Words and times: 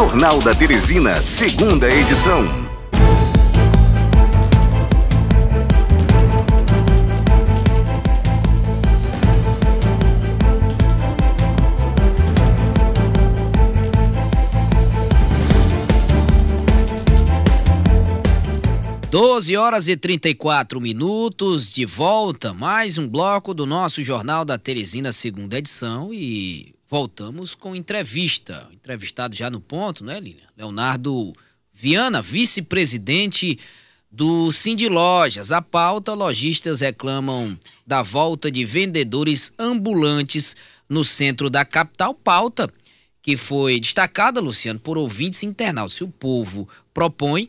Jornal 0.00 0.40
da 0.40 0.54
Teresina, 0.54 1.22
segunda 1.22 1.86
edição. 1.86 2.42
Doze 19.10 19.54
horas 19.54 19.86
e 19.86 19.98
34 19.98 20.80
minutos, 20.80 21.74
de 21.74 21.84
volta, 21.84 22.54
mais 22.54 22.96
um 22.96 23.06
bloco 23.06 23.52
do 23.52 23.66
nosso 23.66 24.02
Jornal 24.02 24.46
da 24.46 24.56
Teresina, 24.56 25.12
segunda 25.12 25.58
edição, 25.58 26.08
e 26.10 26.79
voltamos 26.90 27.54
com 27.54 27.76
entrevista. 27.76 28.68
Entrevistado 28.72 29.36
já 29.36 29.48
no 29.48 29.60
ponto, 29.60 30.04
né, 30.04 30.18
Lilian? 30.18 30.48
Leonardo 30.56 31.32
Viana, 31.72 32.20
vice-presidente 32.20 33.58
do 34.10 34.50
Cindy 34.50 34.88
Lojas. 34.88 35.52
A 35.52 35.62
pauta, 35.62 36.12
lojistas 36.12 36.80
reclamam 36.80 37.56
da 37.86 38.02
volta 38.02 38.50
de 38.50 38.64
vendedores 38.64 39.52
ambulantes 39.56 40.56
no 40.88 41.04
centro 41.04 41.48
da 41.48 41.64
capital. 41.64 42.12
Pauta 42.12 42.68
que 43.22 43.36
foi 43.36 43.78
destacada, 43.78 44.40
Luciano, 44.40 44.80
por 44.80 44.98
ouvintes 44.98 45.42
internautas. 45.42 45.92
Se 45.92 46.02
o 46.02 46.08
povo 46.08 46.68
propõe, 46.92 47.48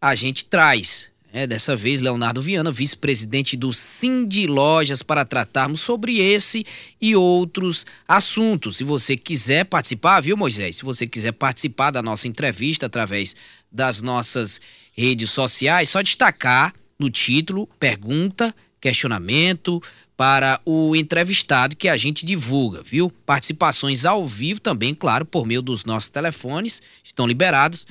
a 0.00 0.14
gente 0.14 0.44
traz. 0.44 1.11
É, 1.34 1.46
dessa 1.46 1.74
vez, 1.74 2.02
Leonardo 2.02 2.42
Viana, 2.42 2.70
vice-presidente 2.70 3.56
do 3.56 3.72
Cindy 3.72 4.46
Lojas, 4.46 5.02
para 5.02 5.24
tratarmos 5.24 5.80
sobre 5.80 6.18
esse 6.18 6.62
e 7.00 7.16
outros 7.16 7.86
assuntos. 8.06 8.76
Se 8.76 8.84
você 8.84 9.16
quiser 9.16 9.64
participar, 9.64 10.20
viu, 10.20 10.36
Moisés? 10.36 10.76
Se 10.76 10.84
você 10.84 11.06
quiser 11.06 11.32
participar 11.32 11.90
da 11.90 12.02
nossa 12.02 12.28
entrevista 12.28 12.84
através 12.84 13.34
das 13.72 14.02
nossas 14.02 14.60
redes 14.92 15.30
sociais, 15.30 15.88
só 15.88 16.02
destacar 16.02 16.74
no 16.98 17.08
título 17.08 17.66
pergunta, 17.80 18.54
questionamento 18.78 19.82
para 20.14 20.60
o 20.66 20.94
entrevistado 20.94 21.74
que 21.74 21.88
a 21.88 21.96
gente 21.96 22.26
divulga, 22.26 22.82
viu? 22.82 23.10
Participações 23.24 24.04
ao 24.04 24.28
vivo 24.28 24.60
também, 24.60 24.94
claro, 24.94 25.24
por 25.24 25.46
meio 25.46 25.62
dos 25.62 25.86
nossos 25.86 26.10
telefones, 26.10 26.82
estão 27.02 27.26
liberados 27.26 27.86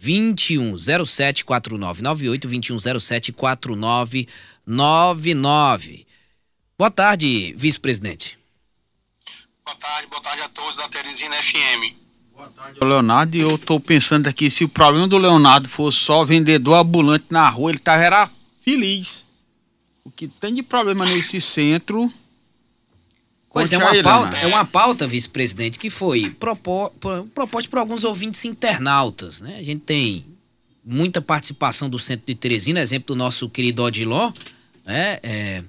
2107 0.00 1.44
4998 1.44 2.48
2107 2.48 3.32
4999. 3.32 6.06
Boa 6.76 6.90
tarde, 6.90 7.54
vice-presidente. 7.56 8.36
Boa 9.64 9.76
tarde, 9.76 10.08
boa 10.08 10.20
tarde 10.20 10.42
a 10.42 10.48
todos 10.48 10.74
da 10.76 10.88
Teresina 10.88 11.40
FM. 11.42 11.94
Boa 12.34 12.50
tarde, 12.50 12.80
Leonardo. 12.82 13.36
Eu 13.36 13.54
estou 13.54 13.78
pensando 13.78 14.26
aqui, 14.26 14.50
se 14.50 14.64
o 14.64 14.68
problema 14.68 15.06
do 15.06 15.16
Leonardo 15.16 15.68
fosse 15.68 15.98
só 15.98 16.24
vendedor 16.24 16.74
ambulante 16.74 17.26
na 17.30 17.48
rua, 17.48 17.70
ele 17.70 17.78
tava 17.78 18.02
era 18.02 18.28
feliz. 18.60 19.28
O 20.04 20.10
que 20.10 20.26
tem 20.28 20.52
de 20.52 20.62
problema 20.62 21.06
nesse 21.06 21.40
centro 21.40 22.12
Pois 23.54 23.72
é, 23.72 23.78
uma 23.78 24.02
pauta, 24.02 24.36
é 24.36 24.46
uma 24.48 24.64
pauta, 24.64 25.06
vice-presidente, 25.06 25.78
que 25.78 25.88
foi 25.88 26.28
proposta 26.28 27.70
por 27.70 27.78
alguns 27.78 28.02
ouvintes 28.02 28.44
internautas. 28.44 29.40
Né? 29.40 29.56
A 29.60 29.62
gente 29.62 29.80
tem 29.82 30.26
muita 30.84 31.22
participação 31.22 31.88
do 31.88 31.96
centro 31.96 32.26
de 32.26 32.34
Teresina, 32.34 32.80
exemplo 32.80 33.14
do 33.14 33.16
nosso 33.16 33.48
querido 33.48 33.84
Odilon, 33.84 34.32
né? 34.84 35.20
É, 35.22 35.62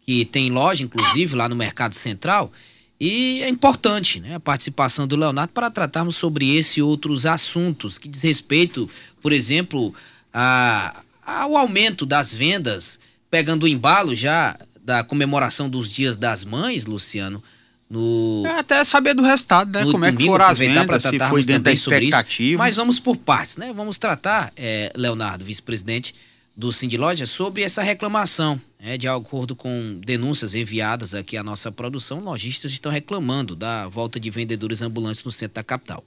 que 0.00 0.24
tem 0.24 0.50
loja, 0.50 0.82
inclusive, 0.82 1.36
lá 1.36 1.46
no 1.46 1.54
Mercado 1.54 1.94
Central. 1.94 2.50
E 2.98 3.42
é 3.42 3.48
importante 3.48 4.18
né, 4.18 4.34
a 4.34 4.40
participação 4.40 5.06
do 5.06 5.14
Leonardo 5.14 5.52
para 5.52 5.70
tratarmos 5.70 6.16
sobre 6.16 6.56
esse 6.56 6.80
e 6.80 6.82
outros 6.82 7.26
assuntos 7.26 7.98
que 7.98 8.08
diz 8.08 8.22
respeito, 8.22 8.90
por 9.22 9.30
exemplo, 9.32 9.94
a, 10.32 11.02
ao 11.24 11.56
aumento 11.56 12.04
das 12.04 12.34
vendas, 12.34 12.98
pegando 13.30 13.64
o 13.64 13.68
embalo 13.68 14.16
já 14.16 14.58
da 14.82 15.04
comemoração 15.04 15.68
dos 15.68 15.92
Dias 15.92 16.16
das 16.16 16.44
Mães, 16.44 16.86
Luciano, 16.86 17.42
no 17.90 18.44
é 18.46 18.58
até 18.60 18.84
saber 18.84 19.14
do 19.14 19.22
resultado, 19.22 19.72
né? 19.72 19.84
Como 19.90 20.04
é 20.04 20.12
que 20.12 20.24
foram 20.24 20.46
as 20.46 20.58
vendas, 20.58 21.02
se 21.02 21.18
foi 21.18 21.42
dentro 21.42 21.64
da 21.64 21.72
expectativa. 21.72 22.62
Mas 22.62 22.76
vamos 22.76 23.00
por 23.00 23.16
partes, 23.16 23.56
né? 23.56 23.72
Vamos 23.72 23.98
tratar, 23.98 24.52
é, 24.56 24.92
Leonardo, 24.94 25.44
vice-presidente 25.44 26.14
do 26.56 26.72
Cindy 26.72 26.96
Loja, 26.96 27.26
sobre 27.26 27.62
essa 27.64 27.82
reclamação. 27.82 28.60
É, 28.78 28.96
de 28.96 29.08
acordo 29.08 29.54
com 29.56 30.00
denúncias 30.04 30.54
enviadas 30.54 31.14
aqui 31.14 31.36
à 31.36 31.42
nossa 31.42 31.70
produção, 31.70 32.20
lojistas 32.20 32.72
estão 32.72 32.90
reclamando 32.90 33.54
da 33.54 33.88
volta 33.88 34.18
de 34.18 34.30
vendedores 34.30 34.80
ambulantes 34.80 35.22
no 35.22 35.30
centro 35.30 35.56
da 35.56 35.64
capital. 35.64 36.02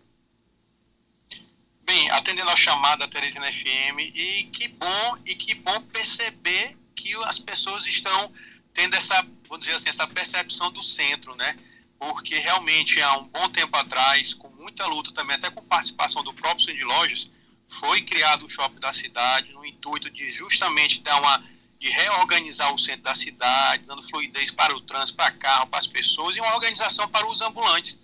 Bem, 1.85 2.09
atendendo 2.11 2.49
a 2.49 2.55
chamada 2.55 3.05
da 3.05 3.07
Teresina 3.07 3.45
FM, 3.51 3.99
e 4.15 4.49
que 4.51 4.69
bom, 4.69 5.17
e 5.25 5.35
que 5.35 5.53
bom 5.53 5.81
perceber 5.81 6.75
que 6.95 7.13
as 7.25 7.39
pessoas 7.39 7.85
estão 7.85 8.31
tendo 8.73 8.95
essa, 8.95 9.21
vamos 9.47 9.65
dizer 9.65 9.75
assim, 9.75 9.89
essa 9.89 10.07
percepção 10.07 10.71
do 10.71 10.83
centro, 10.83 11.35
né? 11.35 11.57
Porque 11.99 12.37
realmente 12.37 13.01
há 13.01 13.17
um 13.17 13.27
bom 13.27 13.47
tempo 13.49 13.75
atrás, 13.77 14.33
com 14.33 14.49
muita 14.49 14.85
luta 14.85 15.11
também, 15.13 15.35
até 15.35 15.49
com 15.49 15.63
participação 15.63 16.23
do 16.23 16.33
próprio 16.33 16.65
Centro 16.65 16.79
de 16.79 16.85
Lojas, 16.85 17.29
foi 17.67 18.01
criado 18.01 18.45
o 18.45 18.49
shopping 18.49 18.79
da 18.79 18.91
cidade 18.91 19.51
no 19.53 19.65
intuito 19.65 20.09
de 20.09 20.31
justamente 20.31 21.01
dar 21.01 21.19
uma 21.19 21.43
de 21.83 21.89
reorganizar 21.89 22.73
o 22.73 22.77
centro 22.77 23.01
da 23.01 23.13
cidade, 23.13 23.83
dando 23.85 24.01
fluidez 24.01 24.49
para 24.49 24.73
o 24.73 24.79
trânsito, 24.79 25.17
para 25.17 25.31
carro, 25.31 25.67
para 25.67 25.79
as 25.79 25.87
pessoas 25.87 26.33
e 26.37 26.39
uma 26.39 26.55
organização 26.55 27.09
para 27.09 27.27
os 27.27 27.41
ambulantes. 27.41 27.99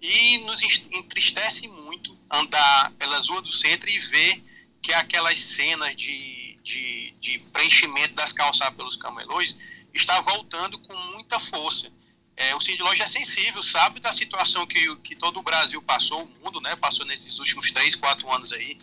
E 0.00 0.38
nos 0.38 0.62
entristece 0.62 1.68
muito 1.68 2.16
andar 2.30 2.90
pelas 2.92 3.28
ruas 3.28 3.42
do 3.42 3.52
centro 3.52 3.90
e 3.90 3.98
ver 3.98 4.42
que 4.80 4.94
aquelas 4.94 5.38
cenas 5.38 5.94
de, 5.94 6.37
de, 6.68 7.14
de 7.18 7.38
preenchimento 7.50 8.14
das 8.14 8.32
calçadas 8.32 8.76
pelos 8.76 8.96
camelões 8.96 9.56
está 9.94 10.20
voltando 10.20 10.78
com 10.78 10.94
muita 11.12 11.40
força. 11.40 11.90
É, 12.36 12.54
o 12.54 12.60
Cindy 12.60 12.82
Loja 12.82 13.04
é 13.04 13.06
sensível, 13.06 13.62
sabe 13.62 14.00
da 14.00 14.12
situação 14.12 14.66
que, 14.66 14.94
que 14.96 15.16
todo 15.16 15.40
o 15.40 15.42
Brasil 15.42 15.80
passou, 15.82 16.24
o 16.24 16.44
mundo 16.44 16.60
né, 16.60 16.76
passou 16.76 17.06
nesses 17.06 17.38
últimos 17.38 17.72
três, 17.72 17.96
quatro 17.96 18.30
anos 18.30 18.52
aí, 18.52 18.76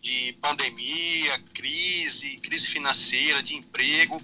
de 0.00 0.34
pandemia, 0.40 1.38
crise, 1.52 2.36
crise 2.36 2.68
financeira, 2.68 3.42
de 3.42 3.56
emprego, 3.56 4.22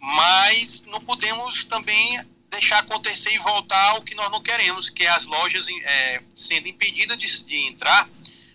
mas 0.00 0.82
não 0.86 1.00
podemos 1.00 1.66
também 1.66 2.18
deixar 2.48 2.78
acontecer 2.78 3.34
e 3.34 3.38
voltar 3.38 3.90
ao 3.90 4.02
que 4.02 4.14
nós 4.14 4.30
não 4.30 4.40
queremos, 4.40 4.88
que 4.88 5.04
é 5.04 5.10
as 5.10 5.26
lojas 5.26 5.66
é, 5.68 6.22
sendo 6.34 6.66
impedidas 6.66 7.18
de, 7.18 7.44
de 7.44 7.56
entrar, 7.68 8.08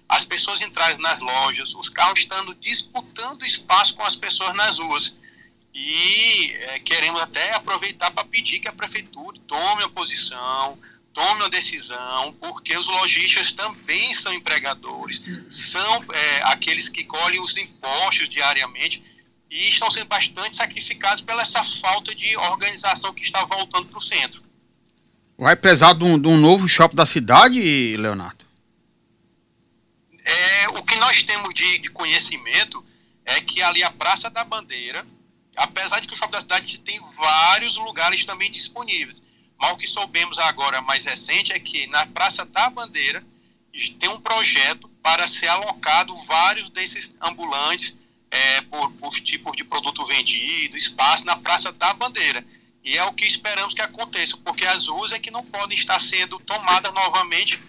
as 0.07 0.23
pessoas 0.23 0.61
entrarem 0.61 0.97
nas 0.99 1.19
lojas, 1.19 1.73
os 1.75 1.89
carros 1.89 2.19
estando 2.19 2.53
disputando 2.55 3.45
espaço 3.45 3.95
com 3.95 4.03
as 4.03 4.15
pessoas 4.15 4.53
nas 4.55 4.79
ruas. 4.79 5.13
E 5.73 6.51
é, 6.51 6.79
queremos 6.79 7.19
até 7.21 7.55
aproveitar 7.55 8.11
para 8.11 8.23
pedir 8.25 8.59
que 8.59 8.67
a 8.67 8.73
prefeitura 8.73 9.37
tome 9.47 9.83
a 9.83 9.89
posição, 9.89 10.77
tome 11.13 11.41
uma 11.41 11.49
decisão, 11.49 12.33
porque 12.39 12.75
os 12.77 12.87
lojistas 12.87 13.51
também 13.53 14.13
são 14.13 14.33
empregadores, 14.33 15.21
são 15.49 16.05
é, 16.11 16.41
aqueles 16.43 16.89
que 16.89 17.03
colhem 17.03 17.39
os 17.39 17.55
impostos 17.57 18.29
diariamente 18.29 19.03
e 19.49 19.69
estão 19.69 19.89
sendo 19.91 20.07
bastante 20.07 20.55
sacrificados 20.55 21.23
pela 21.23 21.43
essa 21.43 21.63
falta 21.63 22.13
de 22.15 22.35
organização 22.37 23.13
que 23.13 23.21
está 23.21 23.45
voltando 23.45 23.85
para 23.85 23.97
o 23.99 24.01
centro. 24.01 24.41
Vai 25.37 25.55
precisar 25.55 25.93
de 25.93 26.03
um, 26.03 26.19
de 26.19 26.27
um, 26.27 26.37
novo 26.37 26.67
shopping 26.67 26.95
da 26.95 27.05
cidade, 27.05 27.95
Leonardo? 27.97 28.42
É, 30.33 30.69
o 30.69 30.83
que 30.83 30.95
nós 30.95 31.23
temos 31.23 31.53
de, 31.53 31.79
de 31.79 31.89
conhecimento 31.89 32.83
é 33.25 33.39
que 33.39 33.61
ali 33.61 33.83
a 33.83 33.91
Praça 33.91 34.29
da 34.29 34.43
Bandeira 34.43 35.05
Apesar 35.55 35.99
de 35.99 36.07
que 36.07 36.13
o 36.13 36.17
Shopping 36.17 36.31
da 36.31 36.41
Cidade 36.41 36.79
tem 36.79 36.99
vários 37.15 37.77
lugares 37.77 38.25
também 38.25 38.51
disponíveis. 38.51 39.21
Mas 39.59 39.71
o 39.71 39.77
que 39.77 39.87
soubemos 39.87 40.39
agora, 40.39 40.81
mais 40.81 41.05
recente, 41.05 41.53
é 41.53 41.59
que 41.59 41.87
na 41.87 42.05
Praça 42.07 42.43
da 42.45 42.69
Bandeira 42.69 43.23
tem 43.99 44.09
um 44.09 44.19
projeto 44.19 44.87
para 45.01 45.27
ser 45.27 45.47
alocado 45.47 46.15
vários 46.25 46.69
desses 46.69 47.15
ambulantes 47.21 47.95
é, 48.31 48.61
por, 48.61 48.91
por 48.93 49.11
tipos 49.13 49.55
de 49.55 49.63
produto 49.63 50.05
vendido, 50.05 50.77
espaço 50.77 51.25
na 51.25 51.35
Praça 51.35 51.71
da 51.71 51.93
Bandeira. 51.93 52.43
E 52.83 52.97
é 52.97 53.03
o 53.05 53.13
que 53.13 53.25
esperamos 53.25 53.73
que 53.73 53.81
aconteça, 53.81 54.35
porque 54.37 54.65
as 54.65 54.87
ruas 54.87 55.11
é 55.11 55.19
que 55.19 55.31
não 55.31 55.45
podem 55.45 55.77
estar 55.77 55.99
sendo 55.99 56.39
tomadas 56.39 56.93
novamente 56.93 57.61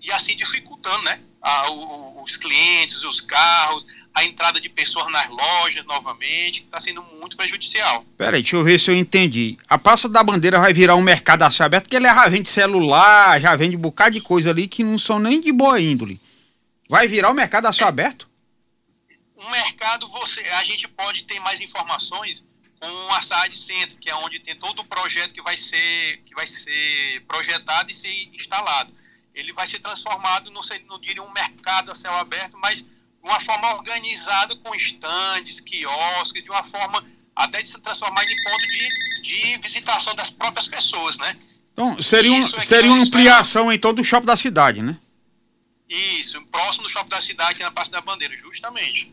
e 0.00 0.12
assim 0.12 0.36
dificultando 0.36 1.02
né, 1.02 1.20
a, 1.42 1.70
o, 1.70 2.22
os 2.22 2.36
clientes, 2.36 3.02
os 3.04 3.20
carros, 3.20 3.86
a 4.14 4.24
entrada 4.24 4.60
de 4.60 4.68
pessoas 4.68 5.10
nas 5.12 5.30
lojas 5.30 5.84
novamente, 5.84 6.60
que 6.60 6.66
está 6.66 6.80
sendo 6.80 7.02
muito 7.20 7.36
prejudicial. 7.36 8.04
Peraí, 8.16 8.42
deixa 8.42 8.56
eu 8.56 8.64
ver 8.64 8.80
se 8.80 8.90
eu 8.90 8.96
entendi. 8.96 9.56
A 9.68 9.78
Praça 9.78 10.08
da 10.08 10.24
Bandeira 10.24 10.58
vai 10.58 10.72
virar 10.72 10.96
um 10.96 11.02
mercado 11.02 11.42
a 11.42 11.50
céu 11.50 11.66
aberto, 11.66 11.84
porque 11.84 11.96
ele 11.96 12.06
já 12.06 12.28
vende 12.28 12.50
celular, 12.50 13.40
já 13.40 13.54
vende 13.54 13.76
um 13.76 13.80
bocado 13.80 14.12
de 14.12 14.20
coisa 14.20 14.50
ali 14.50 14.66
que 14.66 14.82
não 14.82 14.98
são 14.98 15.18
nem 15.18 15.40
de 15.40 15.52
boa 15.52 15.80
índole. 15.80 16.20
Vai 16.90 17.06
virar 17.06 17.30
um 17.30 17.34
mercado 17.34 17.66
a 17.66 17.72
céu 17.72 17.86
é, 17.86 17.90
aberto? 17.90 18.28
Um 19.36 19.50
mercado, 19.50 20.08
você, 20.08 20.40
a 20.40 20.64
gente 20.64 20.88
pode 20.88 21.24
ter 21.24 21.38
mais 21.40 21.60
informações 21.60 22.42
com 22.80 23.14
a 23.14 23.22
SAD 23.22 23.56
Centro, 23.56 23.98
que 23.98 24.10
é 24.10 24.14
onde 24.16 24.40
tem 24.40 24.56
todo 24.56 24.80
o 24.80 24.84
projeto 24.84 25.32
que 25.32 25.42
vai 25.42 25.56
ser, 25.56 26.18
que 26.24 26.34
vai 26.34 26.46
ser 26.46 27.22
projetado 27.28 27.90
e 27.90 27.94
ser 27.94 28.30
instalado 28.34 28.97
ele 29.38 29.52
vai 29.52 29.66
ser 29.68 29.78
transformado, 29.78 30.50
não, 30.50 30.62
sei, 30.64 30.84
não 30.88 30.98
diria 30.98 31.22
um 31.22 31.30
mercado 31.30 31.92
a 31.92 31.94
céu 31.94 32.12
aberto, 32.16 32.58
mas 32.58 32.82
de 32.82 32.88
uma 33.22 33.38
forma 33.38 33.74
organizada 33.74 34.56
com 34.56 34.74
estandes, 34.74 35.60
quiosques, 35.60 36.42
de 36.42 36.50
uma 36.50 36.64
forma 36.64 37.04
até 37.36 37.62
de 37.62 37.68
se 37.68 37.80
transformar 37.80 38.24
em 38.24 38.42
ponto 38.42 38.66
de, 38.66 39.22
de 39.22 39.56
visitação 39.58 40.12
das 40.16 40.30
próprias 40.30 40.66
pessoas, 40.66 41.16
né? 41.18 41.36
Então, 41.72 42.02
seria, 42.02 42.32
um, 42.32 42.40
é 42.40 42.60
seria 42.60 42.90
uma 42.90 43.04
ampliação 43.04 43.72
então 43.72 43.94
do 43.94 44.02
shopping 44.02 44.26
da 44.26 44.36
cidade, 44.36 44.82
né? 44.82 44.98
Isso, 45.88 46.40
próximo 46.50 46.84
do 46.84 46.90
shopping 46.90 47.10
da 47.10 47.20
cidade, 47.20 47.60
na 47.60 47.70
Praça 47.70 47.92
da 47.92 48.00
Bandeira, 48.00 48.36
justamente. 48.36 49.12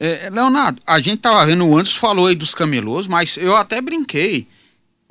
É, 0.00 0.30
Leonardo, 0.30 0.80
a 0.86 0.98
gente 0.98 1.18
tava 1.18 1.44
vendo, 1.44 1.66
o 1.66 1.76
Anderson 1.76 2.00
falou 2.00 2.26
aí 2.28 2.34
dos 2.34 2.54
camelôs, 2.54 3.06
mas 3.06 3.36
eu 3.36 3.54
até 3.54 3.82
brinquei. 3.82 4.48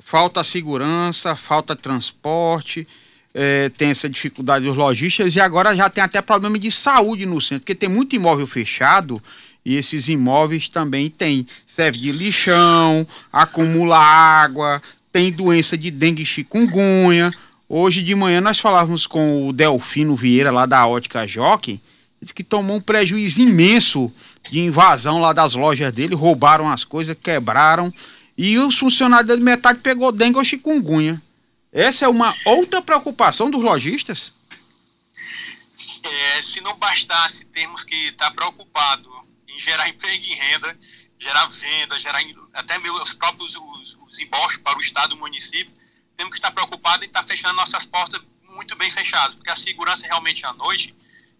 Falta 0.00 0.42
segurança, 0.42 1.36
falta 1.36 1.76
transporte, 1.76 2.86
é, 3.34 3.70
tem 3.70 3.90
essa 3.90 4.08
dificuldade 4.08 4.64
dos 4.64 4.76
lojistas 4.76 5.34
e 5.34 5.40
agora 5.40 5.74
já 5.74 5.88
tem 5.88 6.04
até 6.04 6.20
problema 6.20 6.58
de 6.58 6.70
saúde 6.70 7.24
no 7.24 7.40
centro, 7.40 7.60
porque 7.60 7.74
tem 7.74 7.88
muito 7.88 8.14
imóvel 8.14 8.46
fechado 8.46 9.22
e 9.64 9.76
esses 9.76 10.08
imóveis 10.08 10.68
também 10.68 11.08
tem, 11.08 11.46
serve 11.66 11.98
de 11.98 12.12
lixão, 12.12 13.06
acumula 13.32 13.98
água, 13.98 14.82
tem 15.12 15.30
doença 15.30 15.76
de 15.76 15.90
dengue 15.90 16.26
chikungunya. 16.26 17.32
Hoje 17.68 18.02
de 18.02 18.14
manhã 18.14 18.40
nós 18.40 18.58
falávamos 18.58 19.06
com 19.06 19.48
o 19.48 19.52
Delfino 19.52 20.14
Vieira 20.14 20.50
lá 20.50 20.66
da 20.66 20.86
Ótica 20.86 21.26
Jockey, 21.26 21.80
que 22.34 22.44
tomou 22.44 22.76
um 22.76 22.80
prejuízo 22.80 23.40
imenso 23.40 24.12
de 24.50 24.60
invasão 24.60 25.20
lá 25.20 25.32
das 25.32 25.54
lojas 25.54 25.92
dele, 25.92 26.14
roubaram 26.14 26.68
as 26.68 26.84
coisas, 26.84 27.16
quebraram 27.20 27.92
e 28.36 28.58
os 28.58 28.78
funcionários 28.78 29.28
dele 29.28 29.42
metade 29.42 29.78
pegou 29.80 30.10
dengue 30.10 30.38
ou 30.38 30.44
chikungunya. 30.44 31.20
Essa 31.72 32.04
é 32.04 32.08
uma 32.08 32.36
outra 32.44 32.82
preocupação 32.82 33.50
dos 33.50 33.62
lojistas? 33.62 34.30
É, 36.02 36.42
se 36.42 36.60
não 36.60 36.76
bastasse 36.76 37.46
termos 37.46 37.82
que 37.82 37.96
estar 38.08 38.26
tá 38.26 38.30
preocupado 38.30 39.10
em 39.48 39.58
gerar 39.58 39.88
emprego 39.88 40.22
e 40.22 40.34
renda, 40.34 40.78
gerar 41.18 41.46
venda, 41.46 41.98
gerar 41.98 42.20
até 42.52 42.78
mesmo 42.78 43.00
os 43.00 43.14
próprios 43.14 43.56
os, 43.56 43.96
os 44.06 44.18
impostos 44.18 44.58
para 44.58 44.76
o 44.76 44.80
Estado 44.80 45.14
e 45.14 45.16
o 45.16 45.20
município, 45.20 45.72
temos 46.14 46.32
que 46.32 46.38
estar 46.38 46.50
preocupados 46.50 47.04
em 47.04 47.06
estar 47.06 47.24
fechando 47.24 47.54
nossas 47.54 47.86
portas 47.86 48.20
muito 48.50 48.76
bem 48.76 48.90
fechadas, 48.90 49.34
porque 49.34 49.50
a 49.50 49.56
segurança 49.56 50.06
realmente 50.06 50.44
à 50.44 50.52
noite, 50.52 50.94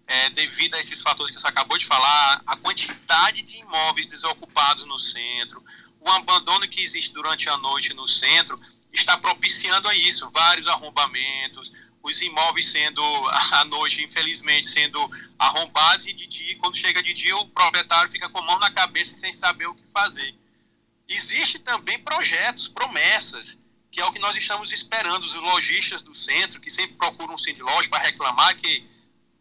é, 0.07 0.29
devido 0.31 0.73
a 0.73 0.79
esses 0.79 0.99
fatores 1.01 1.31
que 1.31 1.39
você 1.39 1.47
acabou 1.47 1.77
de 1.77 1.85
falar, 1.85 2.41
a 2.47 2.55
quantidade 2.55 3.43
de 3.43 3.59
imóveis 3.59 4.07
desocupados 4.07 4.85
no 4.85 4.97
centro, 4.97 5.63
o 5.99 6.09
abandono 6.09 6.67
que 6.67 6.81
existe 6.81 7.13
durante 7.13 7.47
a 7.49 7.57
noite 7.57 7.93
no 7.93 8.07
centro, 8.07 8.59
está 8.93 9.17
propiciando 9.17 9.89
a 9.89 9.95
isso, 9.95 10.29
vários 10.29 10.67
arrombamentos, 10.67 11.71
os 12.03 12.21
imóveis 12.21 12.69
sendo, 12.69 13.01
à 13.31 13.65
noite, 13.65 14.03
infelizmente, 14.03 14.67
sendo 14.67 14.99
arrombados, 15.39 16.05
e 16.05 16.13
de 16.13 16.27
dia, 16.27 16.57
quando 16.57 16.77
chega 16.77 17.01
de 17.01 17.13
dia, 17.13 17.35
o 17.37 17.47
proprietário 17.47 18.11
fica 18.11 18.29
com 18.29 18.39
a 18.39 18.43
mão 18.43 18.59
na 18.59 18.69
cabeça 18.69 19.17
sem 19.17 19.33
saber 19.33 19.67
o 19.67 19.75
que 19.75 19.83
fazer. 19.91 20.35
Existe 21.07 21.59
também 21.59 21.99
projetos, 21.99 22.67
promessas, 22.67 23.57
que 23.91 23.99
é 23.99 24.05
o 24.05 24.11
que 24.11 24.19
nós 24.19 24.35
estamos 24.35 24.71
esperando, 24.71 25.23
os 25.23 25.35
lojistas 25.35 26.01
do 26.01 26.15
centro, 26.15 26.59
que 26.59 26.71
sempre 26.71 26.95
procuram 26.95 27.35
um 27.35 27.63
loja 27.63 27.89
para 27.89 28.03
reclamar 28.03 28.55
que 28.55 28.83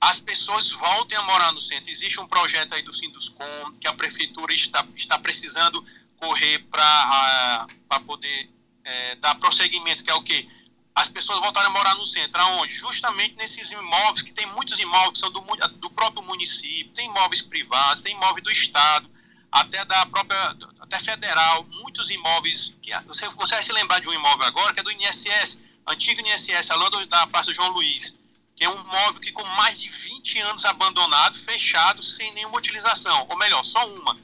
as 0.01 0.21
pessoas 0.21 0.71
voltem 0.73 1.17
a 1.17 1.23
morar 1.23 1.53
no 1.53 1.61
centro. 1.61 1.91
Existe 1.91 2.21
um 2.21 2.27
projeto 2.27 2.75
aí 2.75 2.83
do 2.83 2.93
Sinduscom, 2.93 3.73
que 3.81 3.87
a 3.87 3.95
prefeitura 3.95 4.53
está, 4.53 4.85
está 4.97 5.19
precisando 5.19 5.85
correr 6.17 6.59
para 6.71 7.67
poder 8.05 8.51
é, 8.85 9.15
dar 9.17 9.35
prosseguimento, 9.37 10.05
que 10.05 10.11
é 10.11 10.15
o 10.15 10.23
quê? 10.23 10.49
As 10.95 11.09
pessoas 11.09 11.41
voltarem 11.41 11.69
a 11.69 11.73
morar 11.73 11.95
no 11.95 12.05
centro. 12.05 12.41
Aonde? 12.41 12.75
Justamente 12.75 13.35
nesses 13.37 13.71
imóveis, 13.71 14.23
que 14.23 14.33
tem 14.33 14.47
muitos 14.47 14.79
imóveis 14.79 15.13
que 15.13 15.19
são 15.19 15.31
do, 15.31 15.41
do 15.79 15.91
próprio 15.91 16.23
município, 16.25 16.93
tem 16.93 17.09
imóveis 17.09 17.43
privados, 17.43 18.03
tem 18.03 18.15
imóveis 18.15 18.45
do 18.45 18.51
Estado, 18.51 19.11
até 19.51 19.85
da 19.85 20.07
própria, 20.07 20.57
até 20.81 20.99
federal, 20.99 21.67
muitos 21.83 22.11
imóveis, 22.11 22.75
que 22.83 22.91
você, 23.07 23.29
você 23.29 23.55
vai 23.55 23.63
se 23.63 23.73
lembrar 23.73 24.01
de 24.01 24.09
um 24.09 24.15
imóvel 24.15 24.47
agora, 24.47 24.73
que 24.73 24.81
é 24.81 24.83
do 24.83 24.91
INSS, 24.91 25.61
antigo 25.87 26.21
INSS, 26.21 26.71
além 26.71 27.07
da 27.07 27.27
Praça 27.27 27.53
João 27.53 27.69
Luiz, 27.69 28.17
que 28.57 28.65
é 28.65 28.69
um 28.69 28.81
imóvel 28.81 29.21
que 29.21 29.33
com 29.33 29.45
mais 29.45 29.81
de 29.81 29.91
20 29.91 30.39
anos 30.41 30.65
abandonado, 30.65 31.39
fechado, 31.39 32.03
sem 32.03 32.33
nenhuma 32.33 32.59
utilização, 32.59 33.27
ou 33.29 33.37
melhor, 33.37 33.63
só 33.65 33.87
uma, 33.89 34.19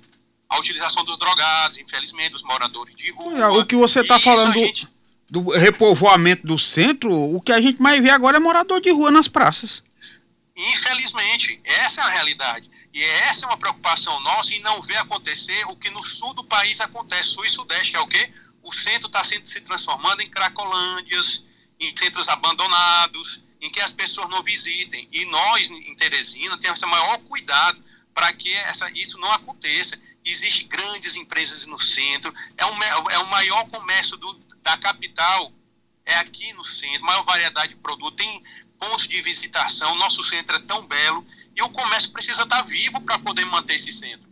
a 0.49 0.59
utilização 0.59 1.05
dos 1.05 1.19
drogados, 1.19 1.79
infelizmente, 1.79 2.31
dos 2.31 2.43
moradores 2.43 2.95
de 2.97 3.11
rua. 3.11 3.53
O 3.59 3.67
que 3.67 3.77
você 3.77 4.01
está 4.01 4.19
falando 4.19 4.55
gente... 4.55 4.89
do 5.29 5.51
repovoamento 5.51 6.47
do 6.47 6.59
centro, 6.59 7.13
o 7.13 7.41
que 7.41 7.53
a 7.53 7.61
gente 7.61 7.83
mais 7.83 8.03
vê 8.03 8.11
agora 8.11 8.39
é 8.39 8.41
morador 8.41 8.81
de 8.81 8.91
rua 8.91 9.11
nas 9.11 9.29
praças. 9.29 9.83
Infelizmente, 10.57 11.61
essa 11.65 12.01
é 12.01 12.05
a 12.05 12.11
realidade. 12.11 12.71
E 12.93 13.05
essa 13.05 13.45
é 13.45 13.49
uma 13.49 13.59
preocupação 13.59 14.19
nossa 14.21 14.55
em 14.55 14.61
não 14.63 14.83
ver 14.83 14.97
acontecer 14.97 15.65
o 15.67 15.77
que 15.77 15.91
no 15.91 16.03
sul 16.03 16.35
do 16.35 16.43
país 16.43 16.81
acontece, 16.81 17.31
sul 17.31 17.45
e 17.45 17.51
sudeste, 17.51 17.95
é 17.95 18.01
o 18.01 18.07
quê? 18.07 18.33
O 18.63 18.73
centro 18.73 19.07
está 19.07 19.23
se 19.23 19.61
transformando 19.61 20.21
em 20.21 20.29
cracolândias, 20.29 21.45
em 21.79 21.97
centros 21.97 22.29
abandonados, 22.29 23.41
em 23.61 23.71
que 23.71 23.81
as 23.81 23.93
pessoas 23.93 24.29
não 24.31 24.43
visitem. 24.43 25.09
E 25.13 25.25
nós, 25.27 25.71
em 25.71 25.95
Teresina, 25.95 26.59
temos 26.59 26.81
o 26.83 26.89
maior 26.89 27.19
cuidado 27.19 27.79
para 28.15 28.33
que 28.33 28.53
essa, 28.53 28.91
isso 28.95 29.17
não 29.19 29.31
aconteça. 29.33 29.99
Existem 30.31 30.69
grandes 30.69 31.17
empresas 31.17 31.67
no 31.67 31.79
centro, 31.79 32.35
é 32.59 32.67
o, 32.67 32.83
é 33.11 33.19
o 33.19 33.27
maior 33.29 33.65
comércio 33.71 34.15
do, 34.19 34.35
da 34.63 34.77
capital, 34.77 35.51
é 36.05 36.17
aqui 36.17 36.53
no 36.53 36.63
centro, 36.65 37.07
maior 37.07 37.23
variedade 37.25 37.71
de 37.71 37.81
produtos, 37.81 38.17
tem 38.17 38.43
pontos 38.79 39.09
de 39.09 39.23
visitação, 39.23 39.95
nosso 39.95 40.23
centro 40.23 40.57
é 40.57 40.59
tão 40.59 40.87
belo, 40.87 41.27
e 41.57 41.63
o 41.63 41.71
comércio 41.71 42.11
precisa 42.13 42.43
estar 42.43 42.61
vivo 42.61 43.01
para 43.01 43.19
poder 43.19 43.47
manter 43.47 43.77
esse 43.77 43.91
centro. 43.91 44.29